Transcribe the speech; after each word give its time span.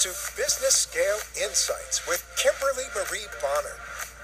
to 0.00 0.08
Business 0.34 0.88
Scale 0.88 1.20
Insights 1.36 2.08
with 2.08 2.24
Kimberly 2.40 2.88
Marie 2.96 3.28
Bonner. 3.42 3.76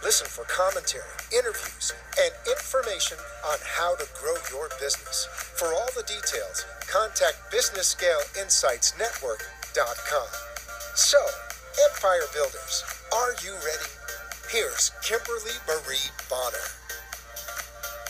Listen 0.03 0.27
for 0.27 0.45
commentary, 0.49 1.05
interviews, 1.37 1.93
and 2.17 2.33
information 2.49 3.19
on 3.45 3.59
how 3.77 3.95
to 3.97 4.09
grow 4.19 4.33
your 4.51 4.71
business. 4.81 5.29
For 5.61 5.75
all 5.75 5.91
the 5.95 6.03
details, 6.05 6.65
contact 6.89 7.53
BusinessScaleInsightsNetwork.com. 7.53 10.29
So, 10.95 11.19
Empire 11.93 12.25
Builders, 12.33 12.83
are 13.13 13.35
you 13.45 13.53
ready? 13.53 13.93
Here's 14.49 14.93
Kimberly 15.05 15.61
Marie 15.69 16.09
Bonner. 16.31 16.73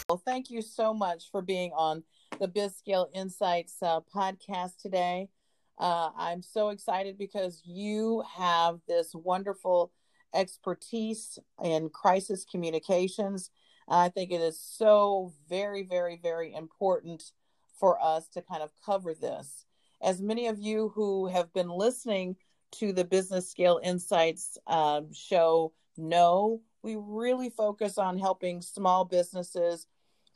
Well, 0.09 0.23
thank 0.25 0.51
you 0.51 0.63
so 0.63 0.95
much 0.95 1.33
for 1.33 1.43
being 1.43 1.73
on 1.75 2.05
the 2.39 2.47
BizScale 2.47 3.09
Insights 3.13 3.75
uh, 3.83 4.03
podcast 4.15 4.77
today. 4.81 5.31
Uh, 5.79 6.11
I'm 6.17 6.43
so 6.43 6.71
excited 6.71 7.19
because 7.19 7.63
you 7.65 8.25
have 8.37 8.81
this 8.89 9.11
wonderful 9.15 9.93
expertise 10.35 11.39
in 11.63 11.91
crisis 11.91 12.45
communications. 12.45 13.51
I 13.89 14.09
think 14.09 14.33
it 14.33 14.41
is 14.41 14.61
so 14.61 15.33
very, 15.49 15.83
very, 15.83 16.19
very 16.21 16.55
important 16.55 17.33
for 17.79 18.03
us 18.03 18.29
to 18.29 18.43
kind 18.43 18.63
of 18.63 18.73
cover 18.85 19.15
this. 19.15 19.65
As 20.03 20.21
many 20.21 20.47
of 20.47 20.59
you 20.59 20.93
who 20.95 21.27
have 21.29 21.53
been 21.53 21.69
listening 21.69 22.37
to 22.73 22.93
the 22.93 23.05
Business 23.05 23.51
Scale 23.51 23.81
Insights 23.83 24.59
um, 24.67 25.13
show 25.13 25.73
know, 25.97 26.61
we 26.83 26.97
really 26.97 27.51
focus 27.51 27.99
on 27.99 28.19
helping 28.19 28.61
small 28.61 29.05
businesses 29.05 29.87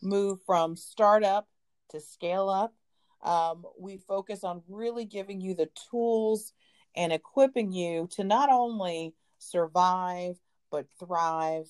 move 0.03 0.41
from 0.47 0.77
startup 0.77 1.49
to 1.91 2.01
scale 2.01 2.49
up. 2.49 2.75
Um, 3.23 3.65
we 3.79 3.99
focus 3.99 4.45
on 4.45 4.63
really 4.69 5.05
giving 5.05 5.41
you 5.41 5.55
the 5.55 5.69
tools 5.91 6.53
and 6.97 7.13
equipping 7.13 7.73
you 7.73 8.09
to 8.13 8.25
not 8.25 8.51
only 8.51 9.15
survive, 9.39 10.37
but 10.71 10.87
thrive 10.99 11.67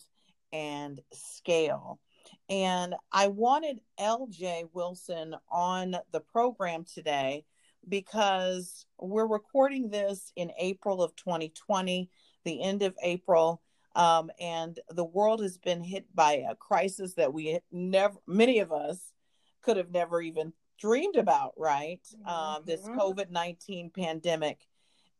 and 0.52 1.00
scale. 1.12 2.00
And 2.48 2.94
I 3.12 3.28
wanted 3.28 3.80
LJ 3.98 4.70
Wilson 4.72 5.34
on 5.50 5.96
the 6.12 6.20
program 6.20 6.84
today 6.84 7.44
because 7.88 8.86
we're 8.98 9.26
recording 9.26 9.88
this 9.88 10.32
in 10.36 10.50
April 10.58 11.02
of 11.02 11.14
2020, 11.16 12.10
the 12.44 12.62
end 12.62 12.82
of 12.82 12.94
April. 13.02 13.62
Um, 13.96 14.30
and 14.38 14.78
the 14.90 15.04
world 15.04 15.42
has 15.42 15.58
been 15.58 15.82
hit 15.82 16.06
by 16.14 16.44
a 16.48 16.54
crisis 16.54 17.14
that 17.14 17.32
we 17.32 17.58
never, 17.72 18.18
many 18.26 18.60
of 18.60 18.70
us 18.70 19.12
could 19.62 19.76
have 19.76 19.90
never 19.90 20.20
even 20.20 20.52
dreamed 20.80 21.16
about, 21.16 21.52
right? 21.56 22.00
Mm-hmm. 22.14 22.28
Um, 22.28 22.62
this 22.66 22.80
COVID 22.82 23.30
19 23.30 23.90
pandemic. 23.90 24.66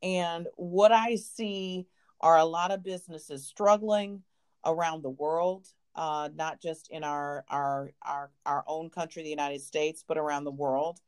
And 0.03 0.47
what 0.57 0.93
I 0.93 1.17
see 1.17 1.87
are 2.21 2.39
a 2.39 2.45
lot 2.45 2.71
of 2.71 2.83
businesses 2.83 3.47
struggling 3.47 4.23
around 4.65 5.03
the 5.03 5.11
world, 5.11 5.67
uh, 5.95 6.31
not 6.35 6.61
just 6.61 6.91
in 6.91 7.05
our, 7.05 7.45
our 7.49 7.93
our 8.03 8.31
our 8.47 8.65
own 8.67 8.91
country, 8.91 9.23
the 9.23 9.31
United 9.31 9.61
States, 9.61 10.05
but 10.07 10.19
around 10.19 10.45
the 10.45 10.51
world. 10.51 11.01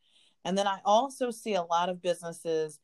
And 0.45 0.57
then 0.59 0.67
I 0.67 0.81
also 0.85 1.31
see 1.31 1.55
a 1.55 1.63
lot 1.63 1.89
of 1.89 2.03
businesses 2.03 2.81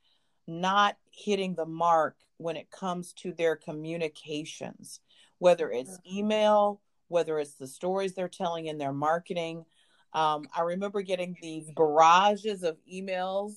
not 0.46 0.96
hitting 1.10 1.54
the 1.54 1.66
mark 1.66 2.16
when 2.38 2.56
it 2.56 2.70
comes 2.70 3.12
to 3.12 3.32
their 3.32 3.56
communications, 3.56 5.00
whether 5.38 5.70
it's 5.70 5.98
mm-hmm. 5.98 6.18
email, 6.18 6.80
whether 7.08 7.38
it's 7.38 7.54
the 7.54 7.66
stories 7.66 8.14
they're 8.14 8.28
telling 8.28 8.66
in 8.66 8.78
their 8.78 8.92
marketing. 8.92 9.64
Um, 10.12 10.48
I 10.56 10.62
remember 10.62 11.02
getting 11.02 11.36
these 11.40 11.70
barrages 11.70 12.62
of 12.62 12.76
emails 12.92 13.52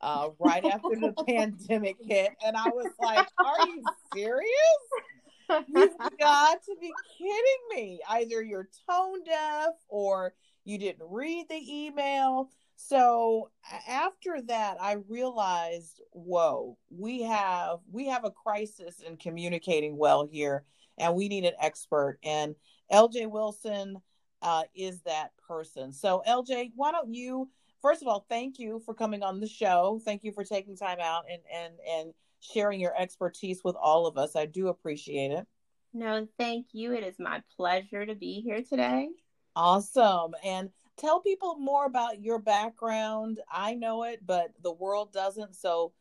uh, 0.00 0.28
right 0.38 0.64
after 0.64 0.96
the 0.96 1.12
pandemic 1.28 1.96
hit. 2.00 2.30
And 2.44 2.56
I 2.56 2.68
was 2.68 2.90
like, 3.00 3.26
are 3.38 3.66
you 3.66 3.82
serious? 4.14 5.66
You've 5.68 5.96
got 6.20 6.62
to 6.64 6.76
be 6.80 6.92
kidding 7.18 7.74
me. 7.74 8.00
Either 8.08 8.42
you're 8.42 8.68
tone 8.88 9.22
deaf 9.24 9.74
or 9.88 10.34
you 10.64 10.78
didn't 10.78 11.06
read 11.08 11.46
the 11.48 11.60
email. 11.86 12.50
So 12.76 13.50
after 13.86 14.40
that, 14.46 14.78
I 14.80 14.96
realized, 15.08 16.00
whoa, 16.12 16.78
we 16.88 17.22
have 17.22 17.80
we 17.92 18.06
have 18.08 18.24
a 18.24 18.30
crisis 18.30 19.02
in 19.06 19.18
communicating 19.18 19.98
well 19.98 20.26
here, 20.30 20.64
and 20.96 21.14
we 21.14 21.28
need 21.28 21.44
an 21.44 21.52
expert. 21.60 22.18
And 22.22 22.54
LJ 22.90 23.30
Wilson 23.30 24.00
uh, 24.42 24.62
is 24.74 25.00
that 25.02 25.32
person. 25.46 25.92
So 25.92 26.22
LJ, 26.26 26.72
why 26.74 26.92
don't 26.92 27.12
you 27.12 27.48
first 27.80 28.02
of 28.02 28.08
all, 28.08 28.26
thank 28.28 28.58
you 28.58 28.80
for 28.84 28.94
coming 28.94 29.22
on 29.22 29.40
the 29.40 29.48
show. 29.48 30.00
Thank 30.04 30.24
you 30.24 30.32
for 30.32 30.44
taking 30.44 30.76
time 30.76 30.98
out 31.00 31.24
and 31.30 31.42
and 31.52 31.74
and 31.88 32.14
sharing 32.40 32.80
your 32.80 32.96
expertise 32.98 33.62
with 33.64 33.76
all 33.76 34.06
of 34.06 34.16
us. 34.16 34.36
I 34.36 34.46
do 34.46 34.68
appreciate 34.68 35.30
it. 35.30 35.46
No, 35.92 36.26
thank 36.38 36.68
you. 36.72 36.94
It 36.94 37.04
is 37.04 37.18
my 37.18 37.42
pleasure 37.56 38.06
to 38.06 38.14
be 38.14 38.40
here 38.40 38.62
today. 38.62 39.08
Awesome. 39.56 40.34
And 40.44 40.70
tell 40.96 41.20
people 41.20 41.56
more 41.58 41.84
about 41.84 42.22
your 42.22 42.38
background. 42.38 43.40
I 43.50 43.74
know 43.74 44.04
it, 44.04 44.20
but 44.24 44.52
the 44.62 44.72
world 44.72 45.12
doesn't. 45.12 45.56
So 45.56 45.92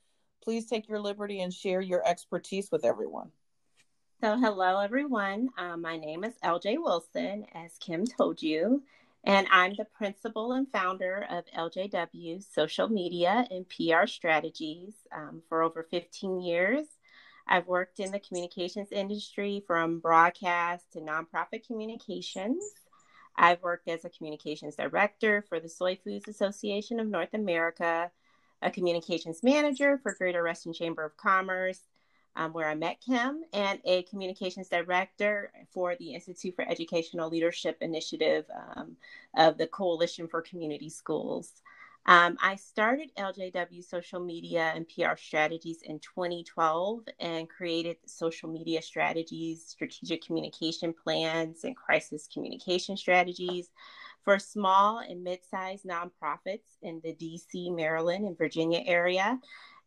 please 0.43 0.67
take 0.67 0.87
your 0.87 0.99
liberty 0.99 1.41
and 1.41 1.51
share 1.53 1.81
your 1.81 2.07
expertise 2.07 2.69
with 2.71 2.85
everyone. 2.85 3.31
So, 4.21 4.35
hello, 4.35 4.81
everyone. 4.81 5.47
Um, 5.57 5.81
my 5.81 5.95
name 5.95 6.25
is 6.25 6.33
LJ 6.43 6.75
Wilson, 6.83 7.45
as 7.55 7.77
Kim 7.79 8.05
told 8.05 8.41
you. 8.41 8.83
And 9.23 9.47
I'm 9.49 9.75
the 9.75 9.85
principal 9.85 10.51
and 10.51 10.69
founder 10.69 11.25
of 11.29 11.45
LJW 11.57 12.43
Social 12.43 12.89
Media 12.89 13.47
and 13.49 13.65
PR 13.69 14.07
Strategies 14.07 14.93
um, 15.15 15.41
for 15.47 15.63
over 15.63 15.87
15 15.89 16.41
years. 16.41 16.85
I've 17.47 17.67
worked 17.67 18.01
in 18.01 18.11
the 18.11 18.19
communications 18.19 18.91
industry 18.91 19.63
from 19.65 19.99
broadcast 19.99 20.91
to 20.91 20.99
nonprofit 20.99 21.65
communications. 21.65 22.61
I've 23.37 23.63
worked 23.63 23.87
as 23.87 24.03
a 24.03 24.09
communications 24.09 24.75
director 24.75 25.45
for 25.47 25.61
the 25.61 25.69
Soy 25.69 25.97
Foods 26.03 26.27
Association 26.27 26.99
of 26.99 27.07
North 27.07 27.33
America, 27.33 28.11
a 28.61 28.69
communications 28.69 29.43
manager 29.43 29.97
for 30.03 30.13
Greater 30.13 30.43
Reston 30.43 30.73
Chamber 30.73 31.05
of 31.05 31.15
Commerce, 31.15 31.83
um, 32.35 32.53
where 32.53 32.67
I 32.67 32.75
met 32.75 33.01
Kim, 33.01 33.43
and 33.53 33.79
a 33.85 34.03
communications 34.03 34.69
director 34.69 35.51
for 35.71 35.95
the 35.95 36.13
Institute 36.13 36.55
for 36.55 36.67
Educational 36.67 37.29
Leadership 37.29 37.77
Initiative 37.81 38.45
um, 38.75 38.95
of 39.37 39.57
the 39.57 39.67
Coalition 39.67 40.27
for 40.27 40.41
Community 40.41 40.89
Schools. 40.89 41.61
Um, 42.05 42.37
I 42.41 42.55
started 42.55 43.11
LJW 43.17 43.83
social 43.83 44.19
media 44.19 44.71
and 44.73 44.87
PR 44.87 45.15
strategies 45.15 45.81
in 45.83 45.99
2012 45.99 47.01
and 47.19 47.47
created 47.49 47.97
social 48.05 48.49
media 48.49 48.81
strategies, 48.81 49.65
strategic 49.67 50.25
communication 50.25 50.93
plans, 50.93 51.65
and 51.65 51.75
crisis 51.75 52.27
communication 52.33 52.97
strategies 52.97 53.69
for 54.23 54.39
small 54.39 54.99
and 54.99 55.23
mid 55.23 55.39
sized 55.49 55.85
nonprofits 55.85 56.77
in 56.81 57.01
the 57.03 57.13
DC, 57.13 57.75
Maryland, 57.75 58.25
and 58.25 58.37
Virginia 58.37 58.81
area. 58.85 59.39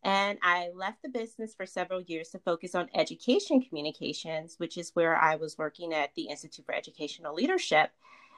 And 0.05 0.39
I 0.43 0.71
left 0.75 1.03
the 1.03 1.09
business 1.09 1.55
for 1.55 1.67
several 1.67 2.01
years 2.03 2.31
to 2.31 2.39
focus 2.39 2.75
on 2.75 2.89
education 2.95 3.63
communications, 3.63 4.57
which 4.59 4.77
is 4.77 4.91
where 4.95 5.17
I 5.17 5.37
was 5.37 5.59
working 5.59 5.95
at 5.95 6.15
the 6.15 6.25
Institute 6.25 6.67
for 6.67 6.75
Educational 6.75 7.35
Leadership. 7.35 7.91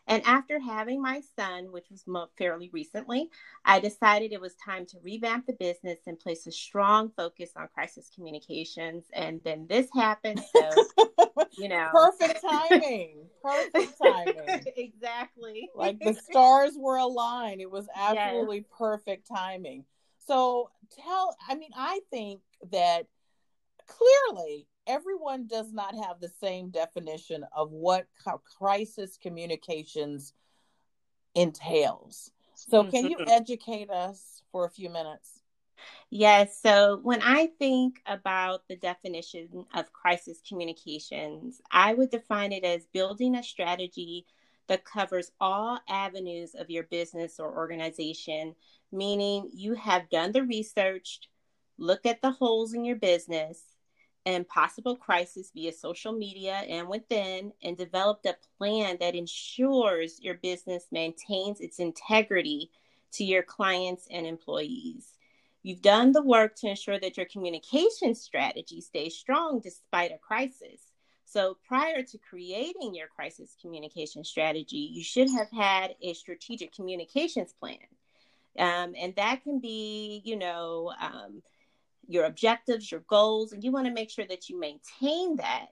And 0.06 0.22
after 0.26 0.60
having 0.60 1.00
my 1.00 1.22
son, 1.34 1.72
which 1.72 1.86
was 1.90 2.04
fairly 2.36 2.68
recently, 2.72 3.30
I 3.64 3.80
decided 3.80 4.32
it 4.32 4.40
was 4.40 4.54
time 4.54 4.84
to 4.86 4.98
revamp 5.02 5.46
the 5.46 5.54
business 5.54 6.00
and 6.06 6.20
place 6.20 6.46
a 6.46 6.52
strong 6.52 7.10
focus 7.16 7.52
on 7.56 7.68
crisis 7.72 8.10
communications. 8.14 9.04
And 9.14 9.40
then 9.44 9.66
this 9.66 9.88
happened. 9.94 10.42
So, 10.54 10.70
you 11.58 11.68
know, 11.68 11.88
perfect 11.90 12.42
timing. 12.42 13.24
Perfect 13.42 13.98
timing. 14.02 14.64
exactly. 14.76 15.70
Like 15.74 15.98
the 16.00 16.12
stars 16.14 16.74
were 16.76 16.96
aligned. 16.96 17.62
It 17.62 17.70
was 17.70 17.88
absolutely 17.96 18.58
yes. 18.58 18.66
perfect 18.76 19.26
timing. 19.26 19.84
So 20.26 20.70
tell, 20.90 21.36
I 21.48 21.54
mean, 21.54 21.70
I 21.76 22.00
think 22.10 22.40
that 22.70 23.06
clearly 23.86 24.66
everyone 24.86 25.46
does 25.46 25.72
not 25.72 25.94
have 25.94 26.20
the 26.20 26.30
same 26.40 26.70
definition 26.70 27.44
of 27.54 27.70
what 27.70 28.06
crisis 28.58 29.18
communications 29.20 30.32
entails. 31.34 32.30
So, 32.54 32.84
can 32.84 33.08
you 33.08 33.16
mm-hmm. 33.16 33.30
educate 33.30 33.90
us 33.90 34.42
for 34.52 34.64
a 34.64 34.70
few 34.70 34.88
minutes? 34.88 35.42
Yes. 36.08 36.58
So, 36.62 37.00
when 37.02 37.20
I 37.20 37.48
think 37.58 38.00
about 38.06 38.62
the 38.68 38.76
definition 38.76 39.66
of 39.74 39.92
crisis 39.92 40.40
communications, 40.48 41.60
I 41.70 41.94
would 41.94 42.10
define 42.10 42.52
it 42.52 42.64
as 42.64 42.86
building 42.86 43.34
a 43.34 43.42
strategy 43.42 44.24
that 44.68 44.84
covers 44.84 45.30
all 45.40 45.78
avenues 45.88 46.54
of 46.54 46.70
your 46.70 46.84
business 46.84 47.38
or 47.38 47.56
organization 47.56 48.54
meaning 48.94 49.50
you 49.52 49.74
have 49.74 50.08
done 50.08 50.32
the 50.32 50.44
research, 50.44 51.20
looked 51.76 52.06
at 52.06 52.22
the 52.22 52.30
holes 52.30 52.72
in 52.72 52.84
your 52.84 52.96
business 52.96 53.62
and 54.26 54.48
possible 54.48 54.96
crisis 54.96 55.50
via 55.52 55.72
social 55.72 56.12
media 56.12 56.62
and 56.68 56.88
within, 56.88 57.52
and 57.62 57.76
developed 57.76 58.24
a 58.24 58.36
plan 58.56 58.96
that 59.00 59.14
ensures 59.14 60.18
your 60.22 60.34
business 60.36 60.86
maintains 60.90 61.60
its 61.60 61.78
integrity 61.78 62.70
to 63.12 63.24
your 63.24 63.42
clients 63.42 64.06
and 64.10 64.26
employees. 64.26 65.12
You've 65.62 65.82
done 65.82 66.12
the 66.12 66.22
work 66.22 66.56
to 66.56 66.68
ensure 66.68 66.98
that 67.00 67.16
your 67.16 67.26
communication 67.26 68.14
strategy 68.14 68.80
stays 68.80 69.16
strong 69.16 69.60
despite 69.60 70.12
a 70.12 70.18
crisis. 70.18 70.93
So, 71.24 71.56
prior 71.66 72.02
to 72.02 72.18
creating 72.18 72.94
your 72.94 73.08
crisis 73.08 73.56
communication 73.60 74.24
strategy, 74.24 74.90
you 74.92 75.02
should 75.02 75.30
have 75.30 75.50
had 75.50 75.94
a 76.02 76.12
strategic 76.14 76.74
communications 76.74 77.52
plan. 77.52 77.78
Um, 78.58 78.94
and 78.96 79.14
that 79.16 79.42
can 79.42 79.58
be, 79.58 80.22
you 80.24 80.36
know, 80.36 80.92
um, 81.00 81.42
your 82.06 82.24
objectives, 82.24 82.90
your 82.90 83.00
goals, 83.08 83.52
and 83.52 83.64
you 83.64 83.72
want 83.72 83.86
to 83.86 83.92
make 83.92 84.10
sure 84.10 84.26
that 84.26 84.48
you 84.48 84.60
maintain 84.60 85.36
that 85.36 85.68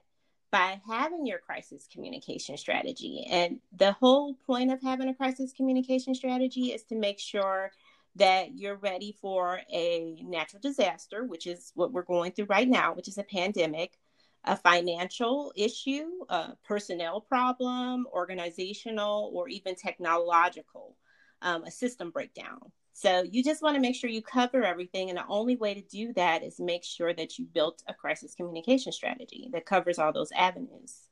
by 0.51 0.79
having 0.87 1.25
your 1.25 1.39
crisis 1.39 1.87
communication 1.91 2.57
strategy. 2.57 3.25
And 3.29 3.59
the 3.75 3.93
whole 3.93 4.35
point 4.45 4.71
of 4.71 4.81
having 4.81 5.09
a 5.09 5.13
crisis 5.15 5.51
communication 5.51 6.13
strategy 6.13 6.71
is 6.71 6.83
to 6.85 6.95
make 6.95 7.19
sure 7.19 7.71
that 8.15 8.55
you're 8.55 8.75
ready 8.75 9.17
for 9.19 9.61
a 9.71 10.21
natural 10.23 10.61
disaster, 10.61 11.23
which 11.23 11.47
is 11.47 11.71
what 11.73 11.91
we're 11.91 12.03
going 12.03 12.31
through 12.31 12.45
right 12.45 12.67
now, 12.67 12.93
which 12.93 13.07
is 13.07 13.17
a 13.17 13.23
pandemic, 13.23 13.97
a 14.45 14.57
financial 14.57 15.53
issue, 15.55 16.09
a 16.29 16.53
personnel 16.63 17.21
problem, 17.21 18.05
organizational, 18.11 19.31
or 19.33 19.47
even 19.47 19.75
technological, 19.75 20.97
um, 21.41 21.63
a 21.63 21.71
system 21.71 22.11
breakdown. 22.11 22.59
So 22.93 23.23
you 23.23 23.43
just 23.43 23.63
want 23.63 23.75
to 23.75 23.81
make 23.81 23.95
sure 23.95 24.09
you 24.09 24.21
cover 24.21 24.63
everything. 24.63 25.09
And 25.09 25.17
the 25.17 25.25
only 25.27 25.55
way 25.55 25.73
to 25.73 25.81
do 25.81 26.13
that 26.13 26.43
is 26.43 26.59
make 26.59 26.83
sure 26.83 27.13
that 27.13 27.39
you 27.39 27.45
built 27.45 27.83
a 27.87 27.93
crisis 27.93 28.35
communication 28.35 28.91
strategy 28.91 29.49
that 29.51 29.65
covers 29.65 29.97
all 29.97 30.13
those 30.13 30.31
avenues. 30.31 31.07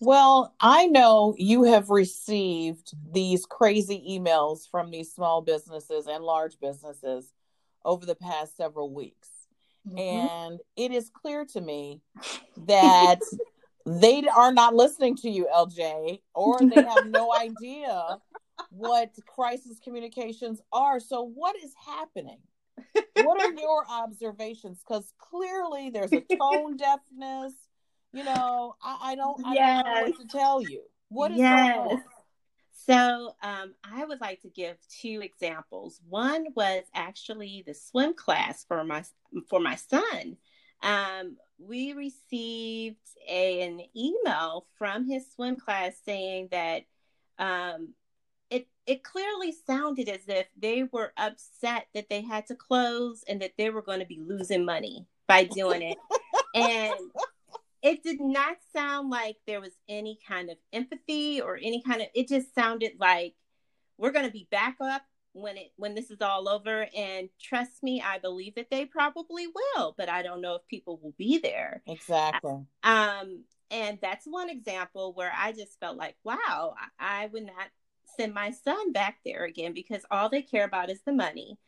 Well, 0.00 0.54
I 0.60 0.86
know 0.86 1.34
you 1.36 1.64
have 1.64 1.90
received 1.90 2.92
these 3.12 3.44
crazy 3.44 4.02
emails 4.08 4.70
from 4.70 4.90
these 4.90 5.12
small 5.12 5.42
businesses 5.42 6.06
and 6.06 6.24
large 6.24 6.58
businesses 6.58 7.34
over 7.84 8.06
the 8.06 8.14
past 8.14 8.56
several 8.56 8.94
weeks. 8.94 9.28
Mm-hmm. 9.88 9.98
And 9.98 10.60
it 10.76 10.92
is 10.92 11.10
clear 11.10 11.44
to 11.52 11.60
me 11.60 12.00
that 12.66 13.20
they 13.86 14.24
are 14.28 14.52
not 14.52 14.74
listening 14.74 15.16
to 15.16 15.30
you, 15.30 15.48
LJ, 15.54 16.20
or 16.34 16.58
they 16.60 16.82
have 16.82 17.06
no 17.06 17.34
idea 17.40 18.18
what 18.70 19.10
crisis 19.26 19.78
communications 19.82 20.60
are. 20.72 21.00
So, 21.00 21.22
what 21.22 21.56
is 21.56 21.72
happening? 21.86 22.38
what 23.14 23.40
are 23.42 23.52
your 23.52 23.84
observations? 23.90 24.82
Because 24.86 25.12
clearly 25.18 25.90
there's 25.90 26.12
a 26.12 26.20
tone 26.36 26.76
deafness 26.76 27.54
you 28.12 28.24
know, 28.24 28.74
I, 28.82 29.12
I 29.12 29.14
don't, 29.14 29.46
I 29.46 29.54
yes. 29.54 29.84
don't 29.84 29.94
know 29.94 30.02
what 30.02 30.20
to 30.20 30.26
tell 30.26 30.62
you. 30.62 30.82
What 31.08 31.30
is 31.32 31.38
yes. 31.38 31.76
going 31.76 31.88
on? 31.96 32.02
So 32.86 33.34
um, 33.42 33.74
I 33.84 34.04
would 34.04 34.20
like 34.20 34.40
to 34.42 34.48
give 34.48 34.76
two 34.88 35.20
examples. 35.22 36.00
One 36.08 36.46
was 36.54 36.84
actually 36.94 37.62
the 37.66 37.74
swim 37.74 38.14
class 38.14 38.64
for 38.64 38.82
my 38.84 39.04
for 39.48 39.60
my 39.60 39.76
son. 39.76 40.36
Um, 40.82 41.36
we 41.58 41.92
received 41.92 42.96
a, 43.28 43.62
an 43.62 43.82
email 43.94 44.66
from 44.78 45.06
his 45.06 45.30
swim 45.30 45.56
class 45.56 45.92
saying 46.04 46.48
that 46.52 46.84
um, 47.38 47.90
it 48.48 48.66
it 48.86 49.04
clearly 49.04 49.52
sounded 49.66 50.08
as 50.08 50.26
if 50.26 50.46
they 50.58 50.84
were 50.84 51.12
upset 51.18 51.86
that 51.94 52.08
they 52.08 52.22
had 52.22 52.46
to 52.46 52.54
close 52.54 53.22
and 53.28 53.42
that 53.42 53.52
they 53.58 53.68
were 53.68 53.82
going 53.82 54.00
to 54.00 54.06
be 54.06 54.20
losing 54.26 54.64
money 54.64 55.06
by 55.26 55.44
doing 55.44 55.82
it. 55.82 55.98
and 56.54 56.94
it 57.82 58.02
did 58.02 58.20
not 58.20 58.56
sound 58.74 59.10
like 59.10 59.36
there 59.46 59.60
was 59.60 59.72
any 59.88 60.18
kind 60.26 60.50
of 60.50 60.56
empathy 60.72 61.40
or 61.40 61.56
any 61.56 61.82
kind 61.82 62.00
of 62.02 62.08
it 62.14 62.28
just 62.28 62.54
sounded 62.54 62.92
like 62.98 63.34
we're 63.96 64.12
going 64.12 64.26
to 64.26 64.32
be 64.32 64.48
back 64.50 64.76
up 64.80 65.02
when 65.32 65.56
it 65.56 65.72
when 65.76 65.94
this 65.94 66.10
is 66.10 66.20
all 66.20 66.48
over 66.48 66.86
and 66.96 67.28
trust 67.40 67.82
me 67.82 68.02
i 68.04 68.18
believe 68.18 68.54
that 68.56 68.70
they 68.70 68.84
probably 68.84 69.46
will 69.46 69.94
but 69.96 70.08
i 70.08 70.22
don't 70.22 70.40
know 70.40 70.54
if 70.54 70.66
people 70.68 70.98
will 71.02 71.14
be 71.16 71.38
there. 71.38 71.82
Exactly. 71.86 72.64
Um 72.82 73.44
and 73.70 73.98
that's 74.02 74.26
one 74.26 74.50
example 74.50 75.12
where 75.14 75.32
i 75.36 75.52
just 75.52 75.78
felt 75.78 75.96
like 75.96 76.16
wow 76.24 76.74
i, 76.98 77.28
would 77.32 77.46
not 77.46 77.68
send 78.16 78.34
my 78.34 78.50
son 78.50 78.92
back 78.92 79.18
there 79.24 79.44
again 79.44 79.72
because 79.72 80.04
all 80.10 80.28
they 80.28 80.42
care 80.42 80.64
about 80.64 80.90
is 80.90 81.00
the 81.06 81.12
money. 81.12 81.58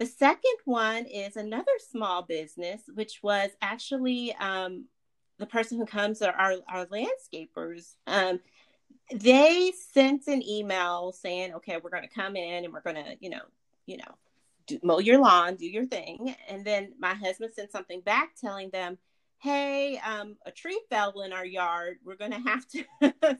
The 0.00 0.06
second 0.06 0.58
one 0.64 1.06
is 1.06 1.36
another 1.36 1.72
small 1.90 2.22
business 2.22 2.82
which 2.94 3.20
was 3.22 3.50
actually 3.62 4.34
um, 4.34 4.86
the 5.38 5.46
person 5.46 5.78
who 5.78 5.86
comes 5.86 6.22
are 6.22 6.32
our, 6.32 6.54
our 6.68 6.86
landscapers. 6.86 7.94
Um, 8.06 8.40
they 9.14 9.72
sent 9.92 10.26
an 10.26 10.42
email 10.46 11.12
saying, 11.12 11.54
okay, 11.54 11.78
we're 11.82 11.90
going 11.90 12.02
to 12.02 12.14
come 12.14 12.36
in 12.36 12.64
and 12.64 12.72
we're 12.72 12.82
going 12.82 12.96
to, 12.96 13.16
you 13.20 13.30
know, 13.30 13.42
you 13.86 13.96
know, 13.96 14.14
do, 14.66 14.78
mow 14.82 14.98
your 14.98 15.18
lawn, 15.18 15.56
do 15.56 15.66
your 15.66 15.86
thing. 15.86 16.34
And 16.48 16.64
then 16.64 16.92
my 16.98 17.14
husband 17.14 17.52
sent 17.54 17.72
something 17.72 18.00
back 18.02 18.30
telling 18.40 18.70
them, 18.70 18.98
hey, 19.38 19.98
um, 19.98 20.36
a 20.44 20.50
tree 20.50 20.80
fell 20.90 21.20
in 21.20 21.32
our 21.32 21.46
yard. 21.46 21.98
We're 22.04 22.16
going 22.16 22.32
to 22.32 22.40
have 22.40 22.66
to 22.68 22.84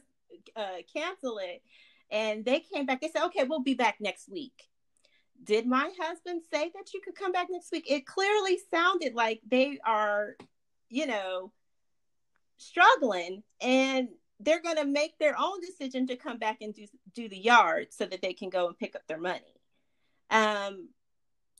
uh, 0.55 0.75
cancel 0.93 1.39
it. 1.39 1.61
And 2.11 2.43
they 2.43 2.61
came 2.61 2.85
back. 2.85 3.01
They 3.01 3.09
said, 3.09 3.25
okay, 3.25 3.43
we'll 3.43 3.61
be 3.61 3.75
back 3.75 3.97
next 3.99 4.29
week. 4.29 4.63
Did 5.43 5.67
my 5.67 5.89
husband 5.99 6.41
say 6.51 6.71
that 6.73 6.93
you 6.93 7.01
could 7.03 7.15
come 7.15 7.31
back 7.31 7.47
next 7.49 7.71
week? 7.71 7.89
It 7.89 8.05
clearly 8.05 8.57
sounded 8.71 9.13
like 9.13 9.41
they 9.47 9.79
are, 9.85 10.35
you 10.89 11.05
know, 11.05 11.51
struggling 12.59 13.41
and 13.61 14.09
they're 14.39 14.61
going 14.61 14.77
to 14.77 14.85
make 14.85 15.17
their 15.17 15.35
own 15.37 15.59
decision 15.59 16.07
to 16.07 16.15
come 16.15 16.37
back 16.37 16.57
and 16.61 16.73
do, 16.73 16.85
do 17.13 17.27
the 17.27 17.37
yard 17.37 17.87
so 17.89 18.05
that 18.05 18.21
they 18.21 18.33
can 18.33 18.49
go 18.49 18.67
and 18.67 18.77
pick 18.77 18.95
up 18.95 19.01
their 19.07 19.19
money. 19.19 19.41
Um, 20.29 20.89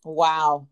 wow. 0.05 0.67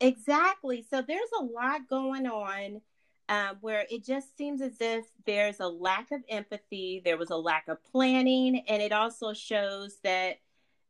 Exactly. 0.00 0.84
So 0.90 1.02
there's 1.02 1.30
a 1.40 1.44
lot 1.44 1.88
going 1.88 2.26
on 2.26 2.80
um, 3.28 3.56
where 3.60 3.84
it 3.90 4.04
just 4.04 4.36
seems 4.36 4.60
as 4.60 4.76
if 4.80 5.04
there's 5.26 5.60
a 5.60 5.66
lack 5.66 6.12
of 6.12 6.22
empathy, 6.28 7.02
there 7.04 7.18
was 7.18 7.30
a 7.30 7.36
lack 7.36 7.68
of 7.68 7.82
planning, 7.84 8.64
and 8.68 8.80
it 8.80 8.92
also 8.92 9.32
shows 9.32 9.98
that, 10.02 10.36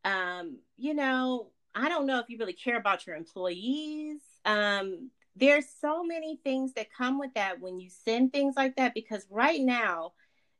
um, 0.05 0.59
you 0.77 0.93
know, 0.93 1.51
I 1.75 1.89
don't 1.89 2.05
know 2.05 2.19
if 2.19 2.29
you 2.29 2.37
really 2.37 2.53
care 2.53 2.77
about 2.77 3.05
your 3.05 3.15
employees. 3.15 4.21
Um, 4.45 5.09
there's 5.35 5.65
so 5.79 6.03
many 6.03 6.39
things 6.43 6.73
that 6.73 6.93
come 6.93 7.19
with 7.19 7.33
that 7.35 7.59
when 7.61 7.79
you 7.79 7.89
send 7.89 8.31
things 8.31 8.55
like 8.57 8.75
that 8.75 8.93
because 8.93 9.25
right 9.29 9.61
now 9.61 10.13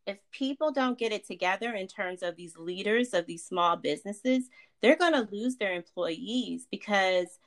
if 0.05 0.17
people 0.32 0.72
don't 0.72 0.98
get 0.98 1.12
it 1.12 1.27
together 1.27 1.74
in 1.74 1.88
terms 1.88 2.24
of 2.24 2.36
these 2.36 2.58
leaders 2.58 3.13
of 3.13 3.25
these 3.25 3.46
small 3.46 3.75
businesses 3.75 4.50
they're 4.82 4.96
going 4.96 5.13
to 5.13 5.27
lose 5.32 5.58
their 5.58 5.74
employees 5.74 6.67
because 6.72 7.39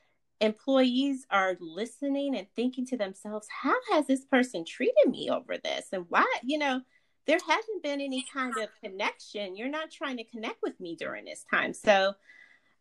employees 0.42 1.24
are 1.30 1.56
listening 1.60 2.36
and 2.36 2.46
thinking 2.56 2.84
to 2.84 2.96
themselves 2.96 3.46
how 3.48 3.74
has 3.92 4.06
this 4.06 4.24
person 4.24 4.64
treated 4.64 5.08
me 5.08 5.30
over 5.30 5.56
this? 5.56 5.86
And 5.92 6.04
why 6.08 6.26
you 6.42 6.58
know 6.58 6.80
there 7.26 7.38
hasn't 7.38 7.82
been 7.82 8.00
any 8.00 8.24
kind 8.32 8.54
of 8.58 8.68
connection. 8.82 9.56
You're 9.56 9.68
not 9.68 9.92
trying 9.92 10.16
to 10.16 10.24
connect 10.24 10.58
with 10.60 10.78
me 10.80 10.96
during 10.96 11.24
this 11.24 11.44
time. 11.48 11.72
So 11.72 12.14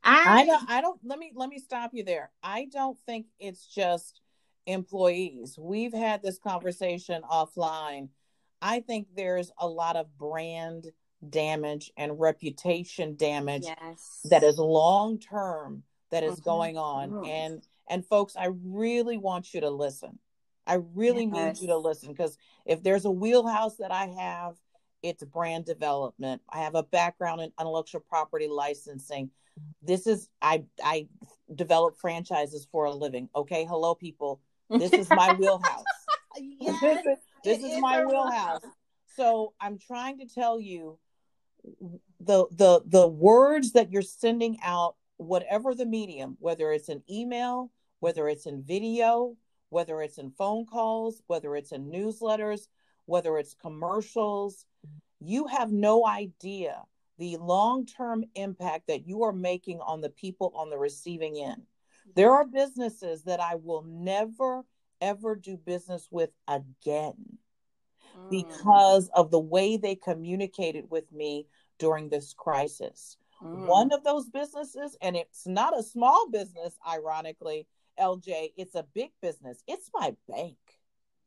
I, 0.04 0.42
I 0.42 0.46
don't 0.46 0.70
I 0.70 0.82
don't 0.82 1.00
let 1.04 1.20
me 1.20 1.32
let 1.36 1.50
me 1.50 1.60
stop 1.60 1.92
you 1.94 2.04
there. 2.04 2.32
I 2.42 2.68
don't 2.72 2.98
think 3.06 3.27
it's 3.39 3.66
just 3.68 4.21
employees. 4.65 5.58
We've 5.60 5.94
had 5.94 6.22
this 6.22 6.38
conversation 6.38 7.22
offline. 7.30 8.10
I 8.62 8.82
think 8.82 9.08
there's 9.15 9.51
a 9.58 9.68
lot 9.68 9.96
of 9.96 10.18
brand 10.18 10.91
damage 11.27 11.91
and 11.98 12.20
reputation 12.20 13.15
damage 13.15 13.63
yes. 13.63 14.22
that 14.25 14.44
is 14.44 14.58
long 14.58 15.20
term 15.20 15.84
that 16.10 16.24
is 16.24 16.34
mm-hmm. 16.34 16.50
going 16.50 16.77
on 16.77 17.12
mm-hmm. 17.12 17.25
and 17.25 17.68
and 17.89 18.06
folks 18.06 18.36
I 18.36 18.50
really 18.63 19.18
want 19.18 19.53
you 19.53 19.62
to 19.62 19.70
listen. 19.70 20.18
I 20.65 20.80
really 20.96 21.25
yes. 21.25 21.60
need 21.60 21.62
you 21.62 21.68
to 21.68 21.77
listen 21.77 22.10
because 22.10 22.38
if 22.65 22.82
there's 22.82 23.06
a 23.06 23.12
wheelhouse 23.12 23.77
that 23.77 23.91
I 23.91 24.08
have 24.08 24.56
it's 25.03 25.24
brand 25.24 25.65
development. 25.65 26.41
I 26.50 26.60
have 26.60 26.75
a 26.75 26.84
background 26.84 27.41
in 27.41 27.51
intellectual 27.60 28.01
property 28.01 28.48
licensing. 28.48 29.32
This 29.82 30.08
is 30.08 30.30
I 30.41 30.63
I 30.84 31.08
develop 31.53 31.98
franchises 31.98 32.68
for 32.72 32.86
a 32.86 32.91
living. 32.91 33.30
Okay, 33.36 33.65
hello 33.65 33.96
people. 33.96 34.41
This 34.80 34.94
is 34.94 35.10
my 35.10 35.34
wheelhouse. 35.34 35.84
yes, 36.38 36.80
this 36.82 37.06
is, 37.06 37.18
this 37.44 37.63
is 37.63 37.82
my 37.82 38.04
wheelhouse. 38.06 38.62
So 39.16 39.54
I'm 39.60 39.78
trying 39.78 40.20
to 40.20 40.25
tell 40.25 40.60
you 40.60 40.98
the 42.20 42.46
the 42.51 42.82
the 42.86 43.08
words 43.08 43.74
that 43.74 43.92
you're 43.92 44.01
sending 44.01 44.58
out, 44.63 44.96
whatever 45.18 45.75
the 45.75 45.86
medium, 45.86 46.38
whether 46.40 46.72
it's 46.72 46.90
an 46.90 47.04
email, 47.10 47.72
whether 48.00 48.28
it's 48.28 48.46
in 48.46 48.63
video, 48.63 49.36
whether 49.70 50.01
it's 50.01 50.18
in 50.18 50.32
phone 50.32 50.66
calls, 50.66 51.22
whether 51.28 51.56
it's 51.56 51.72
in 51.72 51.92
newsletters, 51.92 52.68
whether 53.06 53.38
it's 53.38 53.54
commercials, 53.54 54.66
you 55.20 55.48
have 55.48 55.72
no 55.72 56.06
idea 56.06 56.82
the 57.18 57.38
long 57.38 57.86
term 57.86 58.24
impact 58.36 58.88
that 58.88 59.08
you 59.08 59.24
are 59.24 59.34
making 59.34 59.80
on 59.82 60.01
the 60.01 60.10
people 60.10 60.51
on 60.56 60.70
the 60.70 60.78
receiving 60.78 61.38
end. 61.38 61.62
There 62.15 62.32
are 62.32 62.46
businesses 62.46 63.24
that 63.24 63.39
I 63.39 63.56
will 63.56 63.84
never, 63.84 64.63
ever 65.00 65.36
do 65.36 65.58
business 65.58 66.08
with 66.12 66.32
again 66.48 67.38
mm. 68.18 68.30
because 68.30 69.10
of 69.13 69.32
the 69.32 69.39
way 69.39 69.77
they 69.77 69.96
communicated 69.96 70.86
with 70.89 71.12
me 71.12 71.48
during 71.80 72.10
this 72.10 72.34
crisis. 72.34 73.18
Mm. 73.44 73.68
One 73.68 73.91
of 73.91 74.03
those 74.03 74.30
businesses, 74.30 74.96
and 75.01 75.15
it's 75.15 75.48
not 75.48 75.77
a 75.77 75.84
small 75.84 76.30
business, 76.30 76.77
ironically, 76.88 77.68
LJ, 78.00 78.53
it's 78.58 78.75
a 78.75 78.86
big 78.94 79.12
business. 79.22 79.63
It's 79.68 79.89
my 79.94 80.15
bank. 80.27 80.58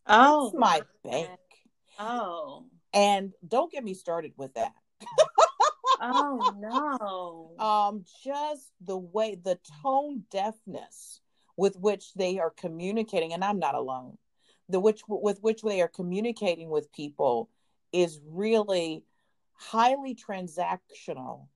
Oh, 0.07 0.49
it's 0.49 0.57
my 0.57 0.83
bank. 1.05 1.41
Oh. 1.99 2.65
And 2.93 3.33
don't 3.47 3.73
get 3.73 3.85
me 3.85 3.95
started 3.95 4.33
with 4.37 4.55
that. 4.55 4.73
oh 6.01 7.55
no. 7.59 7.65
Um, 7.65 8.05
just 8.25 8.73
the 8.81 8.97
way 8.97 9.37
the 9.43 9.59
tone 9.83 10.25
deafness 10.31 11.21
with 11.57 11.77
which 11.77 12.13
they 12.15 12.39
are 12.39 12.51
communicating, 12.51 13.33
and 13.33 13.45
I'm 13.45 13.59
not 13.59 13.75
alone. 13.75 14.19
The 14.69 14.81
which 14.81 15.03
with 15.07 15.39
which 15.43 15.63
they 15.63 15.83
are 15.83 15.89
communicating 15.89 16.71
with 16.71 16.93
people 16.93 17.51
is 17.93 18.21
really 18.27 19.05
highly 19.53 20.15
transactional 20.15 21.47